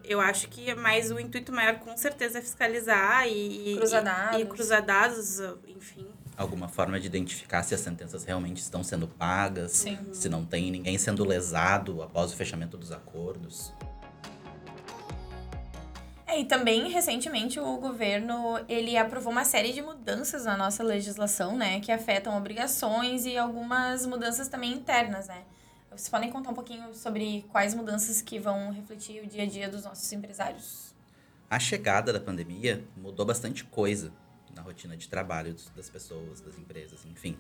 Eu 0.04 0.20
acho 0.20 0.48
que 0.48 0.70
é 0.70 0.76
mais 0.76 1.12
o 1.12 1.20
intuito 1.20 1.52
maior, 1.52 1.80
com 1.80 1.96
certeza, 1.98 2.40
é 2.40 2.42
fiscalizar 2.42 3.28
e, 3.28 3.76
cruzar 3.78 4.04
dados. 4.04 4.40
e, 4.40 4.42
e 4.42 4.46
cruzar 4.46 4.82
dados, 4.84 5.40
enfim. 5.68 6.08
Alguma 6.38 6.68
forma 6.68 7.00
de 7.00 7.08
identificar 7.08 7.64
se 7.64 7.74
as 7.74 7.82
sentenças 7.82 8.24
realmente 8.24 8.58
estão 8.58 8.84
sendo 8.84 9.08
pagas, 9.08 9.72
Sim. 9.72 9.98
se 10.14 10.30
não 10.30 10.46
tem 10.46 10.70
ninguém 10.70 10.96
sendo 10.98 11.26
lesado 11.26 12.04
após 12.04 12.32
o 12.32 12.36
fechamento 12.36 12.78
dos 12.78 12.92
acordos. 12.92 13.74
É, 16.28 16.40
e 16.40 16.46
também, 16.46 16.92
recentemente, 16.92 17.60
o 17.60 17.78
governo, 17.78 18.60
ele 18.70 18.96
aprovou 18.96 19.32
uma 19.32 19.44
série 19.44 19.74
de 19.74 19.82
mudanças 19.82 20.46
na 20.46 20.56
nossa 20.56 20.84
legislação, 20.84 21.58
né? 21.58 21.80
Que 21.80 21.92
afetam 21.92 22.38
obrigações 22.38 23.26
e 23.26 23.36
algumas 23.36 24.06
mudanças 24.06 24.48
também 24.48 24.74
internas, 24.74 25.28
né? 25.28 25.42
Vocês 25.90 26.10
podem 26.10 26.30
contar 26.30 26.52
um 26.52 26.54
pouquinho 26.54 26.94
sobre 26.94 27.44
quais 27.52 27.74
mudanças 27.74 28.22
que 28.22 28.38
vão 28.38 28.72
refletir 28.72 29.24
o 29.24 29.26
dia 29.26 29.44
a 29.44 29.46
dia 29.48 29.68
dos 29.68 29.84
nossos 29.84 30.12
empresários? 30.14 30.94
A 31.50 31.58
chegada 31.58 32.14
da 32.14 32.20
pandemia 32.20 32.84
mudou 32.96 33.26
bastante 33.26 33.64
coisa 33.64 34.12
na 34.58 34.64
rotina 34.64 34.98
de 34.98 35.08
trabalho 35.08 35.56
das 35.76 35.90
pessoas, 35.90 36.42
das 36.42 36.58
empresas, 36.58 37.06
enfim. 37.06 37.38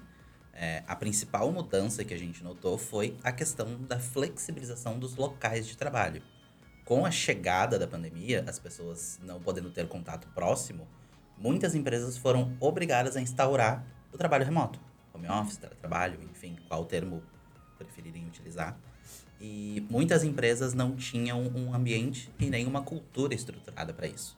É, 0.53 0.83
a 0.87 0.95
principal 0.95 1.51
mudança 1.51 2.03
que 2.03 2.13
a 2.13 2.17
gente 2.17 2.43
notou 2.43 2.77
foi 2.77 3.17
a 3.23 3.31
questão 3.31 3.83
da 3.83 3.99
flexibilização 3.99 4.97
dos 4.97 5.15
locais 5.15 5.67
de 5.67 5.75
trabalho 5.75 6.23
com 6.87 7.05
a 7.05 7.11
chegada 7.11 7.77
da 7.77 7.85
pandemia, 7.85 8.45
as 8.47 8.57
pessoas 8.57 9.19
não 9.21 9.41
podendo 9.41 9.69
ter 9.69 9.89
contato 9.89 10.25
próximo, 10.29 10.87
muitas 11.37 11.75
empresas 11.75 12.15
foram 12.15 12.55
obrigadas 12.61 13.17
a 13.17 13.21
instaurar 13.21 13.85
o 14.13 14.17
trabalho 14.17 14.45
remoto. 14.45 14.79
Home 15.13 15.27
office, 15.27 15.57
teletrabalho, 15.57 16.17
enfim, 16.31 16.55
qual 16.69 16.85
termo 16.85 17.21
preferirem 17.77 18.25
utilizar. 18.25 18.79
E 19.41 19.85
muitas 19.89 20.23
empresas 20.23 20.73
não 20.73 20.95
tinham 20.95 21.41
um 21.53 21.75
ambiente 21.75 22.31
e 22.39 22.49
nem 22.49 22.65
uma 22.65 22.81
cultura 22.81 23.35
estruturada 23.35 23.93
para 23.93 24.07
isso. 24.07 24.37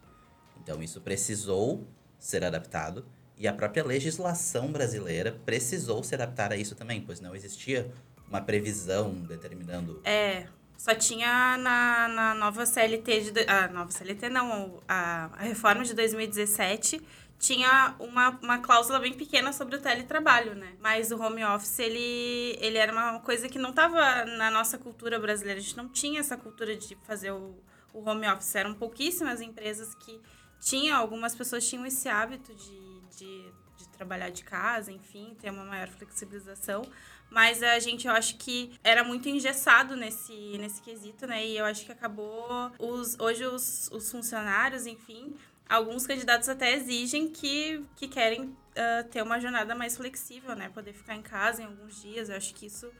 Então, 0.60 0.82
isso 0.82 1.00
precisou 1.02 1.88
ser 2.20 2.44
adaptado 2.44 3.06
e 3.38 3.48
a 3.48 3.54
própria 3.54 3.84
legislação 3.86 4.72
brasileira 4.72 5.40
precisou 5.46 6.04
se 6.04 6.14
adaptar 6.14 6.52
a 6.52 6.58
isso 6.58 6.76
também, 6.76 7.02
pois 7.02 7.22
não 7.22 7.34
existia 7.34 7.90
uma 8.28 8.42
previsão 8.42 9.14
determinando. 9.14 10.02
É, 10.04 10.46
só 10.78 10.94
tinha 10.94 11.58
na, 11.58 12.08
na 12.10 12.36
nova 12.36 12.66
CLT 12.66 13.32
de. 13.32 13.40
A 13.42 13.66
ah, 13.66 13.68
nova 13.70 13.92
CLT 13.92 14.30
não, 14.30 14.82
a, 14.88 15.30
a 15.34 15.44
reforma 15.44 15.84
de 15.84 15.94
2017 15.94 17.02
tinha 17.40 17.96
uma, 18.00 18.38
uma 18.42 18.60
cláusula 18.60 19.00
bem 19.00 19.14
pequena 19.14 19.54
sobre 19.54 19.78
o 19.78 19.82
teletrabalho, 19.82 20.54
né? 20.56 20.74
Mas 20.82 21.10
o 21.10 21.18
home 21.18 21.44
office, 21.46 21.80
ele, 21.80 22.58
ele 22.60 22.78
era 22.78 22.92
uma 22.92 23.22
coisa 23.22 23.48
que 23.48 23.58
não 23.58 23.70
estava 23.70 24.26
na 24.26 24.52
nossa 24.52 24.78
cultura 24.78 25.18
brasileira. 25.18 25.60
A 25.60 25.64
gente 25.64 25.78
não 25.78 25.88
tinha 25.88 26.20
essa 26.20 26.36
cultura 26.36 26.76
de 26.76 26.98
fazer 27.08 27.32
o, 27.32 27.56
o 27.94 28.08
home 28.08 28.28
office. 28.28 28.56
Eram 28.56 28.74
pouquíssimas 28.74 29.40
empresas 29.40 29.96
que 29.96 30.20
tinham, 30.60 30.98
algumas 30.98 31.36
pessoas 31.36 31.68
tinham 31.68 31.86
esse 31.86 32.08
hábito 32.10 32.54
de, 32.54 33.02
de, 33.18 33.52
de 33.78 33.88
trabalhar 33.90 34.30
de 34.30 34.44
casa, 34.44 34.92
enfim, 34.92 35.36
ter 35.40 35.50
uma 35.50 35.64
maior 35.64 35.88
flexibilização. 35.88 36.84
Mas 37.30 37.62
a 37.62 37.78
gente, 37.80 38.08
eu 38.08 38.14
acho 38.14 38.38
que 38.38 38.72
era 38.84 39.04
muito 39.04 39.30
engessado 39.30 39.96
nesse, 39.96 40.58
nesse 40.58 40.82
quesito, 40.82 41.28
né? 41.28 41.46
E 41.46 41.58
eu 41.58 41.66
acho 41.66 41.86
que 41.86 41.92
acabou. 41.92 42.72
Os, 42.80 43.20
hoje, 43.20 43.46
os, 43.46 43.90
os 43.92 44.12
funcionários, 44.12 44.88
enfim, 44.88 45.36
alguns 45.70 46.08
candidatos 46.08 46.50
até 46.50 46.74
exigem 46.74 47.30
que, 47.30 47.86
que 47.96 48.08
querem 48.08 48.46
uh, 48.46 49.08
ter 49.12 49.22
uma 49.22 49.40
jornada 49.40 49.76
mais 49.76 49.96
flexível, 49.96 50.56
né? 50.56 50.70
Poder 50.70 50.94
ficar 50.94 51.16
em 51.16 51.22
casa 51.22 51.62
em 51.62 51.66
alguns 51.66 52.02
dias. 52.02 52.30
Eu 52.30 52.36
acho 52.36 52.54
que 52.56 52.66
isso 52.66 52.92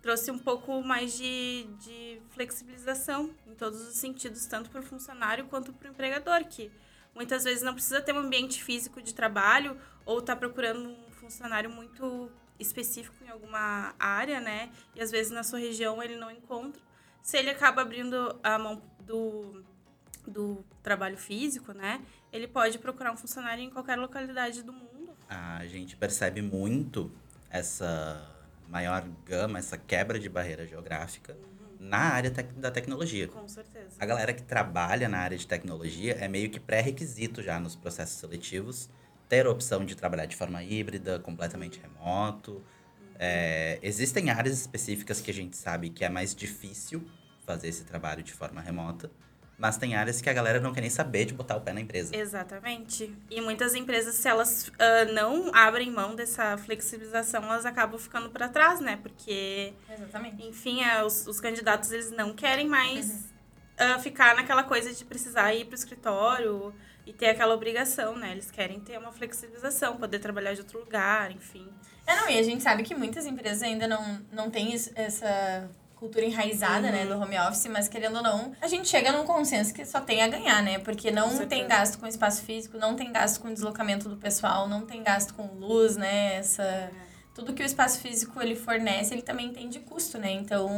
trouxe 0.00 0.30
um 0.30 0.38
pouco 0.38 0.82
mais 0.82 1.16
de, 1.16 1.66
de 1.78 2.20
flexibilização 2.30 3.30
em 3.46 3.54
todos 3.54 3.80
os 3.88 3.96
sentidos, 3.96 4.46
tanto 4.46 4.70
para 4.70 4.80
o 4.80 4.82
funcionário 4.82 5.46
quanto 5.46 5.72
para 5.72 5.88
o 5.88 5.92
empregador, 5.92 6.44
que 6.46 6.70
muitas 7.14 7.44
vezes 7.44 7.62
não 7.62 7.74
precisa 7.74 8.00
ter 8.00 8.12
um 8.12 8.18
ambiente 8.18 8.62
físico 8.62 9.00
de 9.00 9.14
trabalho 9.14 9.78
ou 10.04 10.18
está 10.18 10.34
procurando 10.34 10.88
um 10.88 11.10
funcionário 11.12 11.70
muito 11.70 12.30
específico 12.58 13.16
em 13.24 13.28
alguma 13.28 13.94
área, 13.98 14.40
né? 14.40 14.70
E 14.94 15.00
às 15.00 15.10
vezes 15.10 15.32
na 15.32 15.42
sua 15.42 15.58
região 15.58 16.02
ele 16.02 16.16
não 16.16 16.30
encontra. 16.30 16.80
Se 17.22 17.38
ele 17.38 17.50
acaba 17.50 17.82
abrindo 17.82 18.38
a 18.42 18.58
mão 18.58 18.82
do, 19.00 19.64
do 20.26 20.64
trabalho 20.82 21.16
físico, 21.16 21.72
né? 21.72 22.02
Ele 22.32 22.46
pode 22.46 22.78
procurar 22.78 23.12
um 23.12 23.16
funcionário 23.16 23.62
em 23.62 23.70
qualquer 23.70 23.96
localidade 23.96 24.62
do 24.62 24.72
mundo. 24.72 25.16
A 25.28 25.64
gente 25.66 25.96
percebe 25.96 26.42
muito 26.42 27.10
essa 27.48 28.30
maior 28.68 29.06
gama, 29.24 29.58
essa 29.58 29.78
quebra 29.78 30.18
de 30.18 30.28
barreira 30.28 30.66
geográfica. 30.66 31.36
Na 31.78 31.98
área 31.98 32.30
tec 32.30 32.52
da 32.54 32.70
tecnologia. 32.70 33.28
Com 33.28 33.46
certeza. 33.48 33.96
A 33.98 34.06
galera 34.06 34.32
que 34.32 34.42
trabalha 34.42 35.08
na 35.08 35.18
área 35.18 35.36
de 35.36 35.46
tecnologia 35.46 36.16
é 36.20 36.28
meio 36.28 36.50
que 36.50 36.60
pré-requisito 36.60 37.42
já 37.42 37.58
nos 37.58 37.76
processos 37.76 38.18
seletivos 38.18 38.88
ter 39.28 39.46
a 39.46 39.50
opção 39.50 39.84
de 39.84 39.94
trabalhar 39.94 40.26
de 40.26 40.36
forma 40.36 40.62
híbrida, 40.62 41.18
completamente 41.18 41.80
remoto. 41.80 42.62
É, 43.18 43.78
existem 43.82 44.30
áreas 44.30 44.60
específicas 44.60 45.20
que 45.20 45.30
a 45.30 45.34
gente 45.34 45.56
sabe 45.56 45.90
que 45.90 46.04
é 46.04 46.08
mais 46.08 46.34
difícil 46.34 47.04
fazer 47.46 47.68
esse 47.68 47.84
trabalho 47.84 48.22
de 48.22 48.32
forma 48.32 48.60
remota. 48.60 49.10
Mas 49.56 49.76
tem 49.76 49.94
áreas 49.94 50.20
que 50.20 50.28
a 50.28 50.32
galera 50.32 50.58
não 50.60 50.72
quer 50.72 50.80
nem 50.80 50.90
saber 50.90 51.26
de 51.26 51.34
botar 51.34 51.56
o 51.56 51.60
pé 51.60 51.72
na 51.72 51.80
empresa. 51.80 52.14
Exatamente. 52.14 53.16
E 53.30 53.40
muitas 53.40 53.74
empresas, 53.74 54.16
se 54.16 54.28
elas 54.28 54.68
uh, 54.68 55.12
não 55.12 55.54
abrem 55.54 55.90
mão 55.90 56.14
dessa 56.14 56.56
flexibilização, 56.58 57.44
elas 57.44 57.64
acabam 57.64 57.98
ficando 57.98 58.30
para 58.30 58.48
trás, 58.48 58.80
né? 58.80 58.98
Porque, 59.00 59.72
Exatamente. 59.88 60.44
enfim, 60.44 60.82
é, 60.82 61.04
os, 61.04 61.26
os 61.26 61.40
candidatos 61.40 61.92
eles 61.92 62.10
não 62.10 62.34
querem 62.34 62.66
mais 62.66 63.30
uhum. 63.80 63.96
uh, 63.96 64.00
ficar 64.00 64.34
naquela 64.34 64.64
coisa 64.64 64.92
de 64.92 65.04
precisar 65.04 65.54
ir 65.54 65.66
para 65.66 65.72
o 65.72 65.78
escritório 65.78 66.74
e 67.06 67.12
ter 67.12 67.28
aquela 67.28 67.54
obrigação, 67.54 68.16
né? 68.16 68.32
Eles 68.32 68.50
querem 68.50 68.80
ter 68.80 68.98
uma 68.98 69.12
flexibilização, 69.12 69.96
poder 69.98 70.18
trabalhar 70.18 70.54
de 70.54 70.60
outro 70.60 70.80
lugar, 70.80 71.30
enfim. 71.30 71.68
É, 72.06 72.16
não, 72.16 72.28
e 72.28 72.38
a 72.38 72.42
gente 72.42 72.62
sabe 72.62 72.82
que 72.82 72.94
muitas 72.94 73.24
empresas 73.24 73.62
ainda 73.62 73.86
não, 73.86 74.20
não 74.32 74.50
têm 74.50 74.74
essa 74.94 75.70
cultura 76.04 76.26
enraizada, 76.26 76.90
né, 76.90 77.04
uhum. 77.04 77.08
né, 77.08 77.14
do 77.14 77.20
home 77.22 77.38
office, 77.38 77.66
mas 77.66 77.88
querendo 77.88 78.16
ou 78.16 78.22
não, 78.22 78.52
a 78.60 78.68
gente 78.68 78.88
chega 78.88 79.10
num 79.10 79.24
consenso 79.24 79.72
que 79.72 79.84
só 79.86 80.00
tem 80.00 80.22
a 80.22 80.28
ganhar, 80.28 80.62
né? 80.62 80.78
Porque 80.78 81.10
não 81.10 81.46
tem 81.46 81.66
gasto 81.66 81.98
com 81.98 82.06
espaço 82.06 82.42
físico, 82.42 82.76
não 82.76 82.94
tem 82.94 83.10
gasto 83.10 83.40
com 83.40 83.52
deslocamento 83.52 84.08
do 84.08 84.16
pessoal, 84.16 84.68
não 84.68 84.82
tem 84.82 85.02
gasto 85.02 85.32
com 85.32 85.46
luz, 85.58 85.96
né? 85.96 86.36
Essa 86.36 86.62
é. 86.62 86.90
tudo 87.34 87.54
que 87.54 87.62
o 87.62 87.66
espaço 87.66 88.00
físico 88.00 88.40
ele 88.40 88.54
fornece, 88.54 89.14
ele 89.14 89.22
também 89.22 89.50
tem 89.50 89.68
de 89.68 89.80
custo, 89.80 90.18
né? 90.18 90.30
Então, 90.32 90.68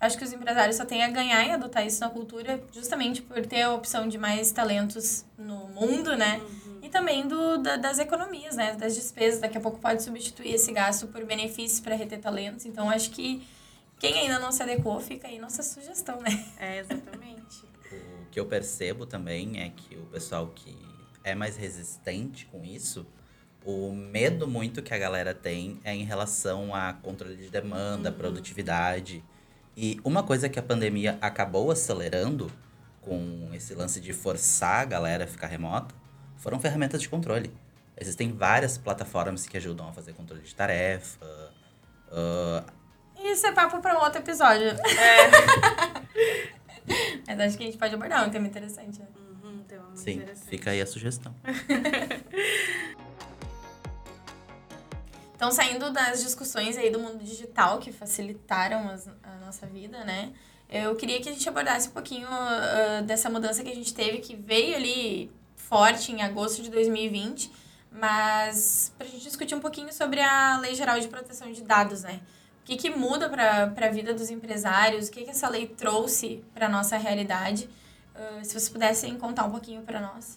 acho 0.00 0.18
que 0.18 0.24
os 0.24 0.32
empresários 0.32 0.76
só 0.76 0.84
têm 0.84 1.04
a 1.04 1.08
ganhar 1.08 1.44
em 1.44 1.52
adotar 1.52 1.86
isso 1.86 2.00
na 2.00 2.10
cultura, 2.10 2.60
justamente 2.72 3.22
por 3.22 3.46
ter 3.46 3.62
a 3.62 3.72
opção 3.72 4.08
de 4.08 4.18
mais 4.18 4.50
talentos 4.50 5.24
no 5.38 5.68
mundo, 5.68 6.16
né? 6.16 6.40
Uhum. 6.40 6.78
E 6.82 6.88
também 6.88 7.28
do, 7.28 7.58
da, 7.58 7.76
das 7.76 8.00
economias, 8.00 8.56
né? 8.56 8.74
Das 8.74 8.96
despesas. 8.96 9.40
Daqui 9.40 9.58
a 9.58 9.60
pouco 9.60 9.78
pode 9.78 10.02
substituir 10.02 10.54
esse 10.54 10.72
gasto 10.72 11.06
por 11.06 11.24
benefícios 11.24 11.78
para 11.78 11.94
reter 11.94 12.18
talentos. 12.18 12.66
Então, 12.66 12.90
acho 12.90 13.10
que 13.10 13.46
quem 13.98 14.18
ainda 14.18 14.38
não 14.38 14.52
se 14.52 14.62
adequou, 14.62 15.00
fica 15.00 15.28
aí 15.28 15.38
nossa 15.38 15.62
sugestão, 15.62 16.20
né? 16.20 16.46
É, 16.58 16.78
exatamente. 16.78 17.64
o 18.22 18.30
que 18.30 18.38
eu 18.38 18.46
percebo 18.46 19.06
também 19.06 19.62
é 19.62 19.70
que 19.70 19.96
o 19.96 20.06
pessoal 20.06 20.48
que 20.48 20.76
é 21.24 21.34
mais 21.34 21.56
resistente 21.56 22.46
com 22.46 22.64
isso, 22.64 23.06
o 23.64 23.92
medo 23.92 24.46
muito 24.46 24.82
que 24.82 24.94
a 24.94 24.98
galera 24.98 25.34
tem 25.34 25.80
é 25.82 25.94
em 25.94 26.04
relação 26.04 26.74
a 26.74 26.92
controle 26.92 27.36
de 27.36 27.50
demanda, 27.50 28.10
uhum. 28.10 28.16
produtividade. 28.16 29.24
E 29.76 30.00
uma 30.04 30.22
coisa 30.22 30.48
que 30.48 30.58
a 30.58 30.62
pandemia 30.62 31.18
acabou 31.20 31.70
acelerando 31.70 32.50
com 33.00 33.50
esse 33.52 33.74
lance 33.74 34.00
de 34.00 34.12
forçar 34.12 34.82
a 34.82 34.84
galera 34.84 35.24
a 35.24 35.26
ficar 35.26 35.48
remota 35.48 35.94
foram 36.36 36.60
ferramentas 36.60 37.00
de 37.00 37.08
controle. 37.08 37.52
Existem 37.98 38.32
várias 38.32 38.76
plataformas 38.76 39.46
que 39.46 39.56
ajudam 39.56 39.88
a 39.88 39.92
fazer 39.92 40.12
controle 40.12 40.42
de 40.42 40.54
tarefa. 40.54 41.18
Uh... 42.12 42.75
Isso 43.36 43.46
é 43.46 43.52
papo 43.52 43.82
para 43.82 43.98
um 43.98 44.02
outro 44.02 44.18
episódio. 44.18 44.68
É. 44.68 45.30
Mas 47.28 47.40
acho 47.40 47.58
que 47.58 47.64
a 47.64 47.66
gente 47.66 47.76
pode 47.76 47.94
abordar 47.94 48.26
um 48.26 48.30
tema 48.30 48.46
interessante. 48.46 49.02
Uhum, 49.44 49.62
tema 49.68 49.94
Sim, 49.94 50.12
interessante. 50.12 50.48
fica 50.48 50.70
aí 50.70 50.80
a 50.80 50.86
sugestão. 50.86 51.34
Então, 55.34 55.52
saindo 55.52 55.92
das 55.92 56.22
discussões 56.22 56.78
aí 56.78 56.88
do 56.88 56.98
mundo 56.98 57.22
digital 57.22 57.78
que 57.78 57.92
facilitaram 57.92 58.88
as, 58.88 59.06
a 59.22 59.36
nossa 59.44 59.66
vida, 59.66 60.02
né? 60.02 60.32
Eu 60.66 60.96
queria 60.96 61.20
que 61.20 61.28
a 61.28 61.32
gente 61.32 61.46
abordasse 61.46 61.88
um 61.88 61.92
pouquinho 61.92 62.26
uh, 62.26 63.02
dessa 63.04 63.28
mudança 63.28 63.62
que 63.62 63.68
a 63.68 63.74
gente 63.74 63.92
teve, 63.92 64.20
que 64.20 64.34
veio 64.34 64.74
ali 64.74 65.30
forte 65.54 66.10
em 66.10 66.22
agosto 66.22 66.62
de 66.62 66.70
2020, 66.70 67.52
mas 67.92 68.94
para 68.96 69.06
a 69.06 69.10
gente 69.10 69.24
discutir 69.24 69.54
um 69.54 69.60
pouquinho 69.60 69.92
sobre 69.92 70.22
a 70.22 70.56
Lei 70.58 70.74
Geral 70.74 70.98
de 70.98 71.06
Proteção 71.06 71.52
de 71.52 71.62
Dados, 71.62 72.02
né? 72.02 72.22
O 72.66 72.68
que, 72.68 72.76
que 72.76 72.90
muda 72.90 73.28
para 73.30 73.86
a 73.86 73.90
vida 73.92 74.12
dos 74.12 74.28
empresários? 74.28 75.06
O 75.06 75.12
que, 75.12 75.22
que 75.22 75.30
essa 75.30 75.48
lei 75.48 75.68
trouxe 75.68 76.42
para 76.52 76.66
a 76.66 76.68
nossa 76.68 76.96
realidade? 76.96 77.70
Uh, 78.12 78.44
se 78.44 78.50
vocês 78.50 78.68
pudessem 78.68 79.16
contar 79.16 79.44
um 79.44 79.52
pouquinho 79.52 79.82
para 79.82 80.00
nós. 80.00 80.36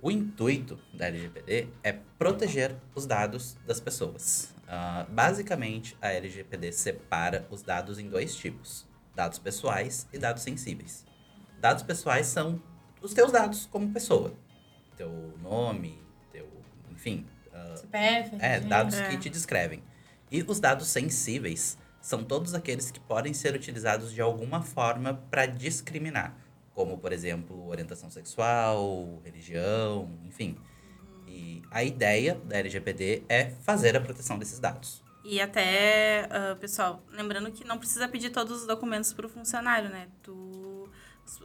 O 0.00 0.10
intuito 0.10 0.80
da 0.94 1.08
LGPD 1.08 1.68
é 1.84 1.92
proteger 2.18 2.74
os 2.94 3.04
dados 3.04 3.58
das 3.66 3.78
pessoas. 3.80 4.54
Uh, 4.60 5.12
basicamente, 5.12 5.94
a 6.00 6.10
LGPD 6.10 6.72
separa 6.72 7.46
os 7.50 7.60
dados 7.60 7.98
em 7.98 8.08
dois 8.08 8.34
tipos: 8.34 8.88
dados 9.14 9.38
pessoais 9.38 10.08
e 10.10 10.16
dados 10.16 10.42
sensíveis. 10.42 11.04
Dados 11.60 11.82
pessoais 11.82 12.28
são 12.28 12.62
os 13.02 13.12
teus 13.12 13.30
dados 13.30 13.66
como 13.66 13.92
pessoa. 13.92 14.32
Teu 14.96 15.34
nome, 15.42 16.02
teu. 16.32 16.48
enfim. 16.90 17.26
Uh, 17.48 17.76
CPF. 17.76 18.36
É, 18.40 18.58
dados 18.58 18.94
é. 18.94 19.10
que 19.10 19.18
te 19.18 19.28
descrevem. 19.28 19.82
E 20.32 20.42
os 20.42 20.58
dados 20.58 20.88
sensíveis 20.88 21.78
são 22.00 22.24
todos 22.24 22.54
aqueles 22.54 22.90
que 22.90 22.98
podem 22.98 23.32
ser 23.32 23.54
utilizados 23.54 24.12
de 24.12 24.20
alguma 24.20 24.62
forma 24.62 25.14
para 25.30 25.46
discriminar 25.46 26.34
como, 26.74 26.98
por 26.98 27.12
exemplo, 27.12 27.68
orientação 27.68 28.10
sexual, 28.10 29.20
religião, 29.24 30.10
enfim. 30.24 30.56
E 31.26 31.62
a 31.70 31.84
ideia 31.84 32.40
da 32.44 32.58
LGPD 32.58 33.24
é 33.28 33.50
fazer 33.62 33.96
a 33.96 34.00
proteção 34.00 34.38
desses 34.38 34.58
dados. 34.58 35.02
E 35.24 35.40
até, 35.40 36.26
uh, 36.26 36.56
pessoal, 36.56 37.02
lembrando 37.10 37.50
que 37.52 37.64
não 37.64 37.78
precisa 37.78 38.08
pedir 38.08 38.30
todos 38.30 38.62
os 38.62 38.66
documentos 38.66 39.12
para 39.12 39.26
o 39.26 39.28
funcionário, 39.28 39.88
né? 39.88 40.08
Tu, 40.22 40.90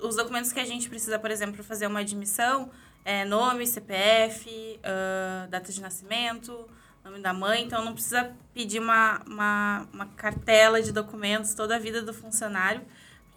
os 0.01 0.15
documentos 0.15 0.51
que 0.51 0.59
a 0.59 0.65
gente 0.65 0.89
precisa, 0.89 1.19
por 1.19 1.29
exemplo, 1.29 1.63
fazer 1.63 1.85
uma 1.85 1.99
admissão 1.99 2.71
é 3.05 3.23
nome, 3.23 3.67
CPF, 3.67 4.49
uh, 4.49 4.79
ah, 4.83 5.47
data 5.49 5.71
de 5.71 5.79
nascimento, 5.79 6.67
nome 7.09 7.21
da 7.21 7.33
mãe. 7.33 7.63
Então, 7.63 7.83
não 7.83 7.93
precisa 7.93 8.31
pedir 8.53 8.79
uma, 8.79 9.21
uma, 9.25 9.87
uma 9.93 10.05
cartela 10.07 10.81
de 10.81 10.91
documentos 10.91 11.53
toda 11.53 11.75
a 11.75 11.79
vida 11.79 12.01
do 12.01 12.13
funcionário 12.13 12.81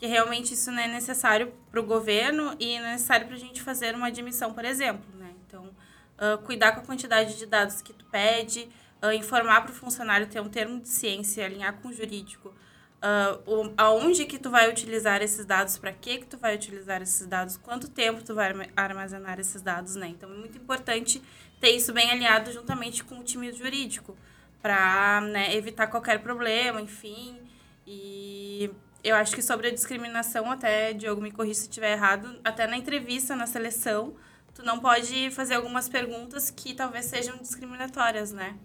que 0.00 0.06
realmente 0.06 0.54
isso 0.54 0.72
não 0.72 0.80
é 0.80 0.88
necessário 0.88 1.52
para 1.70 1.78
o 1.78 1.82
governo 1.82 2.56
e 2.58 2.78
não 2.78 2.86
é 2.86 2.92
necessário 2.92 3.26
para 3.26 3.36
a 3.36 3.38
gente 3.38 3.60
fazer 3.60 3.94
uma 3.94 4.06
admissão, 4.06 4.50
por 4.54 4.64
exemplo. 4.64 5.04
Né? 5.18 5.30
Então, 5.46 5.66
uh, 5.66 6.38
cuidar 6.38 6.72
com 6.72 6.80
a 6.80 6.82
quantidade 6.82 7.36
de 7.36 7.44
dados 7.44 7.82
que 7.82 7.92
tu 7.92 8.06
pede, 8.06 8.66
uh, 9.02 9.12
informar 9.12 9.60
para 9.60 9.72
o 9.72 9.74
funcionário 9.74 10.26
ter 10.26 10.40
um 10.40 10.48
termo 10.48 10.80
de 10.80 10.88
ciência, 10.88 11.44
alinhar 11.44 11.74
com 11.74 11.88
o 11.88 11.92
jurídico, 11.92 12.48
uh, 12.48 13.74
aonde 13.76 14.24
que 14.24 14.38
tu 14.38 14.48
vai 14.48 14.70
utilizar 14.70 15.20
esses 15.20 15.44
dados, 15.44 15.76
para 15.76 15.92
que 15.92 16.16
que 16.16 16.26
tu 16.26 16.38
vai 16.38 16.54
utilizar 16.54 17.02
esses 17.02 17.26
dados, 17.26 17.58
quanto 17.58 17.86
tempo 17.86 18.24
tu 18.24 18.34
vai 18.34 18.54
armazenar 18.74 19.38
esses 19.38 19.60
dados, 19.60 19.96
né? 19.96 20.08
Então, 20.08 20.32
é 20.32 20.34
muito 20.34 20.56
importante 20.56 21.22
ter 21.60 21.70
isso 21.70 21.92
bem 21.92 22.10
alinhado 22.10 22.50
juntamente 22.52 23.04
com 23.04 23.18
o 23.18 23.22
time 23.22 23.52
jurídico, 23.52 24.16
para 24.62 25.20
né, 25.22 25.54
evitar 25.54 25.86
qualquer 25.86 26.20
problema, 26.20 26.80
enfim, 26.80 27.38
e 27.86 28.70
eu 29.02 29.16
acho 29.16 29.34
que 29.34 29.42
sobre 29.42 29.68
a 29.68 29.70
discriminação, 29.70 30.50
até, 30.50 30.92
Diogo, 30.92 31.20
me 31.20 31.30
corrija 31.30 31.60
se 31.60 31.68
estiver 31.68 31.92
errado, 31.92 32.38
até 32.44 32.66
na 32.66 32.76
entrevista, 32.76 33.34
na 33.34 33.46
seleção, 33.46 34.14
tu 34.54 34.62
não 34.62 34.78
pode 34.78 35.30
fazer 35.30 35.54
algumas 35.54 35.88
perguntas 35.88 36.50
que 36.50 36.74
talvez 36.74 37.06
sejam 37.06 37.36
discriminatórias, 37.38 38.32
né? 38.32 38.56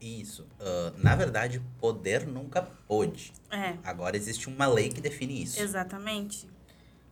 Isso. 0.00 0.46
Uh, 0.60 0.96
na 0.98 1.16
verdade, 1.16 1.60
poder 1.80 2.26
nunca 2.26 2.62
pôde. 2.86 3.32
É. 3.50 3.76
Agora 3.82 4.16
existe 4.16 4.48
uma 4.48 4.66
lei 4.66 4.90
que 4.90 5.00
define 5.00 5.42
isso. 5.42 5.60
Exatamente. 5.60 6.46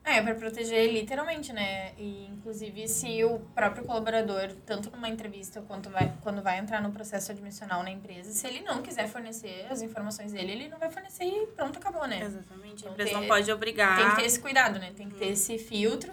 É, 0.06 0.22
para 0.22 0.36
proteger 0.36 0.92
literalmente, 0.92 1.52
né? 1.52 1.92
E 1.98 2.28
inclusive 2.28 2.86
se 2.86 3.24
o 3.24 3.40
próprio 3.52 3.84
colaborador, 3.84 4.52
tanto 4.64 4.88
numa 4.88 5.08
entrevista 5.08 5.60
quanto 5.62 5.90
vai, 5.90 6.14
quando 6.22 6.40
vai 6.40 6.60
entrar 6.60 6.80
no 6.80 6.92
processo 6.92 7.32
admissional 7.32 7.82
na 7.82 7.90
empresa, 7.90 8.30
se 8.30 8.46
ele 8.46 8.60
não 8.60 8.80
quiser 8.82 9.08
fornecer 9.08 9.66
as 9.68 9.82
informações 9.82 10.30
dele, 10.30 10.52
ele 10.52 10.68
não 10.68 10.78
vai 10.78 10.92
fornecer 10.92 11.24
e 11.24 11.48
pronto, 11.48 11.80
acabou, 11.80 12.06
né? 12.06 12.22
Exatamente. 12.22 12.82
Então, 12.82 12.90
a 12.90 12.92
empresa 12.92 13.10
ter, 13.10 13.16
não 13.16 13.26
pode 13.26 13.50
obrigar. 13.50 13.96
Tem 13.96 14.10
que 14.10 14.16
ter 14.16 14.26
esse 14.26 14.38
cuidado, 14.38 14.78
né? 14.78 14.92
Tem 14.96 15.08
que 15.08 15.16
ter 15.16 15.26
hum. 15.26 15.32
esse 15.32 15.58
filtro 15.58 16.12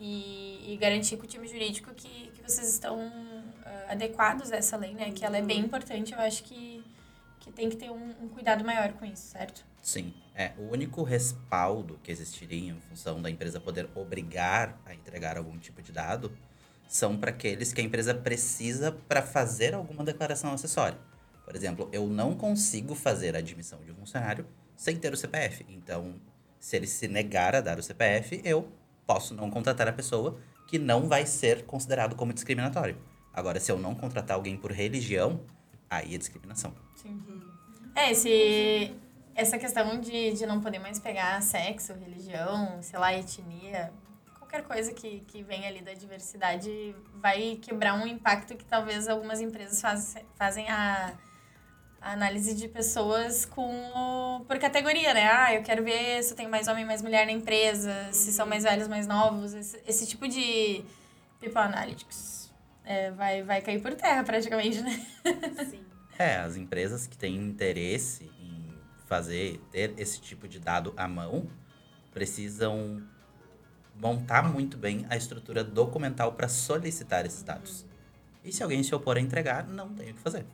e, 0.00 0.72
e 0.72 0.76
garantir 0.78 1.18
com 1.18 1.24
o 1.24 1.26
time 1.26 1.46
jurídico 1.46 1.92
que, 1.92 2.30
que 2.30 2.42
vocês 2.42 2.66
estão 2.66 2.96
uh, 2.96 3.90
adequados 3.90 4.52
a 4.52 4.56
essa 4.56 4.74
lei, 4.78 4.94
né? 4.94 5.12
Que 5.12 5.22
ela 5.22 5.36
é 5.36 5.42
bem 5.42 5.60
importante, 5.60 6.14
eu 6.14 6.18
acho 6.18 6.44
que, 6.44 6.82
que 7.40 7.52
tem 7.52 7.68
que 7.68 7.76
ter 7.76 7.90
um, 7.90 8.14
um 8.22 8.28
cuidado 8.28 8.64
maior 8.64 8.94
com 8.94 9.04
isso, 9.04 9.26
certo? 9.26 9.66
Sim. 9.84 10.14
É, 10.34 10.52
o 10.58 10.72
único 10.72 11.02
respaldo 11.02 12.00
que 12.02 12.10
existiria 12.10 12.72
em 12.72 12.80
função 12.80 13.20
da 13.20 13.30
empresa 13.30 13.60
poder 13.60 13.88
obrigar 13.94 14.80
a 14.86 14.94
entregar 14.94 15.36
algum 15.36 15.58
tipo 15.58 15.82
de 15.82 15.92
dado 15.92 16.32
são 16.88 17.18
para 17.18 17.30
aqueles 17.30 17.72
que 17.72 17.82
a 17.82 17.84
empresa 17.84 18.14
precisa 18.14 18.90
para 18.90 19.20
fazer 19.20 19.74
alguma 19.74 20.02
declaração 20.02 20.52
acessória. 20.52 20.98
Por 21.44 21.54
exemplo, 21.54 21.88
eu 21.92 22.06
não 22.06 22.34
consigo 22.34 22.94
fazer 22.94 23.36
a 23.36 23.40
admissão 23.40 23.78
de 23.84 23.92
um 23.92 23.94
funcionário 23.94 24.46
sem 24.74 24.96
ter 24.96 25.12
o 25.12 25.16
CPF. 25.16 25.66
Então, 25.68 26.14
se 26.58 26.76
ele 26.76 26.86
se 26.86 27.06
negar 27.06 27.54
a 27.54 27.60
dar 27.60 27.78
o 27.78 27.82
CPF, 27.82 28.40
eu 28.42 28.66
posso 29.06 29.34
não 29.34 29.50
contratar 29.50 29.86
a 29.86 29.92
pessoa, 29.92 30.40
que 30.66 30.78
não 30.78 31.08
vai 31.08 31.26
ser 31.26 31.66
considerado 31.66 32.16
como 32.16 32.32
discriminatório. 32.32 32.96
Agora, 33.34 33.60
se 33.60 33.70
eu 33.70 33.78
não 33.78 33.94
contratar 33.94 34.36
alguém 34.36 34.56
por 34.56 34.72
religião, 34.72 35.40
aí 35.90 36.14
é 36.14 36.18
discriminação. 36.18 36.74
Sim. 36.96 37.20
É, 37.94 38.10
esse, 38.10 38.94
essa 39.34 39.58
questão 39.58 40.00
de, 40.00 40.32
de 40.32 40.46
não 40.46 40.60
poder 40.60 40.78
mais 40.78 40.98
pegar 40.98 41.40
sexo, 41.42 41.92
religião, 41.94 42.80
sei 42.82 42.98
lá, 42.98 43.12
etnia, 43.12 43.92
qualquer 44.38 44.62
coisa 44.62 44.92
que, 44.92 45.20
que 45.20 45.42
vem 45.42 45.66
ali 45.66 45.82
da 45.82 45.94
diversidade 45.94 46.94
vai 47.14 47.58
quebrar 47.60 47.94
um 47.94 48.06
impacto 48.06 48.54
que 48.56 48.64
talvez 48.64 49.08
algumas 49.08 49.40
empresas 49.40 49.80
faz, 49.80 50.14
fazem 50.36 50.68
a, 50.68 51.12
a 52.00 52.12
análise 52.12 52.54
de 52.54 52.68
pessoas 52.68 53.44
com 53.44 54.44
por 54.46 54.58
categoria, 54.58 55.12
né? 55.12 55.28
Ah, 55.28 55.54
eu 55.54 55.62
quero 55.62 55.82
ver 55.82 56.22
se 56.22 56.34
tem 56.36 56.46
mais 56.46 56.68
homem, 56.68 56.84
mais 56.84 57.02
mulher 57.02 57.26
na 57.26 57.32
empresa, 57.32 58.12
se 58.12 58.32
são 58.32 58.46
mais 58.46 58.62
velhos, 58.62 58.86
mais 58.86 59.06
novos, 59.06 59.54
esse, 59.54 59.82
esse 59.86 60.06
tipo 60.06 60.28
de 60.28 60.84
people 61.40 61.58
analytics 61.58 62.52
é, 62.84 63.10
vai, 63.10 63.42
vai 63.42 63.60
cair 63.60 63.80
por 63.80 63.94
terra 63.94 64.22
praticamente, 64.22 64.80
né? 64.82 65.04
Sim. 65.68 65.84
É, 66.16 66.36
as 66.36 66.56
empresas 66.56 67.08
que 67.08 67.16
têm 67.16 67.34
interesse 67.34 68.30
fazer, 69.06 69.60
ter 69.70 69.94
esse 69.98 70.20
tipo 70.20 70.48
de 70.48 70.58
dado 70.58 70.92
à 70.96 71.06
mão, 71.06 71.48
precisam 72.12 73.02
montar 73.96 74.42
muito 74.42 74.76
bem 74.76 75.06
a 75.08 75.16
estrutura 75.16 75.62
documental 75.62 76.32
para 76.32 76.48
solicitar 76.48 77.24
esses 77.24 77.42
dados. 77.42 77.84
E 78.44 78.52
se 78.52 78.62
alguém 78.62 78.82
se 78.82 78.94
opor 78.94 79.16
a 79.16 79.20
entregar, 79.20 79.66
não 79.66 79.88
tem 79.94 80.10
o 80.10 80.14
que 80.14 80.20
fazer. 80.20 80.44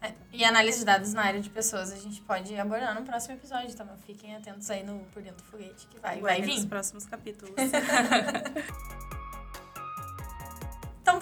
É, 0.00 0.12
e 0.32 0.44
análise 0.44 0.80
de 0.80 0.84
dados 0.84 1.12
na 1.14 1.22
área 1.22 1.40
de 1.40 1.48
pessoas 1.48 1.90
a 1.90 1.96
gente 1.96 2.20
pode 2.20 2.54
abordar 2.56 2.94
no 2.94 3.04
próximo 3.04 3.34
episódio, 3.34 3.70
então 3.70 3.86
fiquem 4.06 4.36
atentos 4.36 4.70
aí 4.70 4.84
no 4.84 5.00
Por 5.12 5.22
Dentro 5.22 5.42
do 5.42 5.50
Foguete, 5.50 5.86
que 5.88 5.98
vai, 5.98 6.20
vai, 6.20 6.38
vai 6.38 6.42
vir. 6.42 6.56
nos 6.56 6.64
próximos 6.66 7.06
capítulos. 7.06 7.54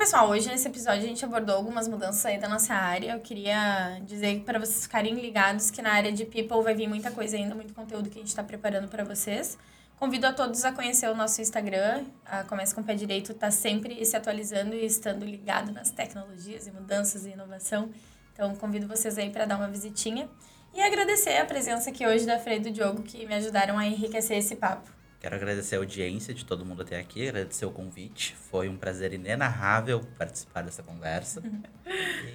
Pessoal, 0.05 0.29
hoje 0.29 0.51
nesse 0.51 0.69
episódio 0.69 1.03
a 1.03 1.07
gente 1.07 1.25
abordou 1.25 1.57
algumas 1.57 1.89
mudanças 1.89 2.27
aí 2.27 2.39
da 2.39 2.47
nossa 2.47 2.75
área. 2.75 3.13
Eu 3.13 3.21
queria 3.21 3.99
dizer 4.03 4.39
para 4.41 4.59
vocês 4.59 4.83
ficarem 4.83 5.15
ligados 5.15 5.71
que 5.71 5.81
na 5.81 5.93
área 5.93 6.13
de 6.13 6.27
People 6.27 6.63
vai 6.63 6.75
vir 6.75 6.87
muita 6.87 7.11
coisa 7.11 7.39
ainda, 7.39 7.55
muito 7.55 7.73
conteúdo 7.73 8.11
que 8.11 8.19
a 8.19 8.21
gente 8.21 8.29
está 8.29 8.45
preparando 8.45 8.87
para 8.87 9.03
vocês. 9.03 9.57
Convido 9.99 10.27
a 10.27 10.33
todos 10.35 10.63
a 10.63 10.73
conhecer 10.73 11.09
o 11.09 11.15
nosso 11.15 11.41
Instagram. 11.41 12.05
A 12.27 12.45
Comece 12.45 12.75
com 12.75 12.83
o 12.83 12.85
Pé 12.85 12.95
Direito 12.95 13.33
está 13.33 13.51
sempre 13.51 14.05
se 14.05 14.15
atualizando 14.15 14.75
e 14.75 14.85
estando 14.85 15.25
ligado 15.25 15.73
nas 15.73 15.89
tecnologias 15.89 16.67
e 16.67 16.71
mudanças 16.71 17.25
e 17.25 17.31
inovação. 17.31 17.89
Então, 18.35 18.55
convido 18.57 18.87
vocês 18.87 19.17
aí 19.17 19.31
para 19.31 19.47
dar 19.47 19.57
uma 19.57 19.69
visitinha. 19.69 20.29
E 20.75 20.83
agradecer 20.83 21.39
a 21.39 21.47
presença 21.47 21.89
aqui 21.89 22.07
hoje 22.07 22.27
da 22.27 22.39
Freire 22.39 22.61
e 22.61 22.65
do 22.65 22.71
Diogo, 22.71 23.03
que 23.03 23.25
me 23.25 23.37
ajudaram 23.37 23.79
a 23.79 23.87
enriquecer 23.87 24.37
esse 24.37 24.55
papo. 24.55 24.87
Quero 25.25 25.37
agradecer 25.37 25.77
a 25.77 25.79
audiência 25.79 26.35
de 26.35 26.45
todo 26.45 26.67
mundo 26.67 26.83
até 26.83 27.01
aqui, 27.01 27.27
agradecer 27.27 27.65
o 27.65 27.71
convite. 27.71 28.37
Foi 28.51 28.69
um 28.69 28.77
prazer 28.77 29.15
inenarrável 29.15 30.03
participar 30.19 30.61
dessa 30.61 30.83
conversa. 30.83 31.43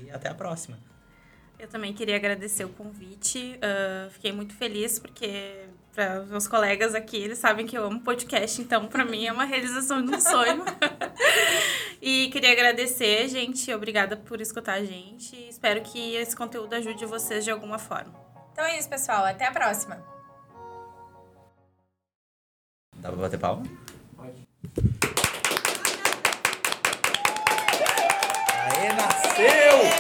e 0.04 0.10
até 0.10 0.28
a 0.28 0.34
próxima. 0.34 0.76
Eu 1.60 1.68
também 1.68 1.94
queria 1.94 2.16
agradecer 2.16 2.66
o 2.66 2.70
convite. 2.70 3.60
Uh, 3.60 4.10
fiquei 4.10 4.32
muito 4.32 4.56
feliz 4.56 4.98
porque 4.98 5.68
para 5.94 6.22
meus 6.22 6.48
colegas 6.48 6.96
aqui, 6.96 7.18
eles 7.18 7.38
sabem 7.38 7.68
que 7.68 7.78
eu 7.78 7.86
amo 7.86 8.00
podcast, 8.00 8.60
então 8.60 8.88
para 8.88 9.06
mim 9.06 9.28
é 9.28 9.32
uma 9.32 9.46
realização 9.46 10.04
de 10.04 10.16
um 10.16 10.20
sonho. 10.20 10.66
e 12.02 12.30
queria 12.30 12.54
agradecer, 12.54 13.28
gente. 13.28 13.72
Obrigada 13.72 14.18
por 14.18 14.42
escutar 14.42 14.74
a 14.74 14.84
gente. 14.84 15.36
Espero 15.48 15.80
que 15.82 16.16
esse 16.16 16.36
conteúdo 16.36 16.74
ajude 16.74 17.06
vocês 17.06 17.44
de 17.44 17.52
alguma 17.52 17.78
forma. 17.78 18.16
Então 18.52 18.66
é 18.66 18.80
isso, 18.80 18.90
pessoal. 18.90 19.26
Até 19.26 19.46
a 19.46 19.52
próxima. 19.52 20.19
Dá 23.02 23.10
pra 23.10 23.22
bater 23.22 23.40
palma? 23.40 23.64
Pode. 24.18 24.48
Aê, 28.68 28.94
nasceu! 28.94 29.99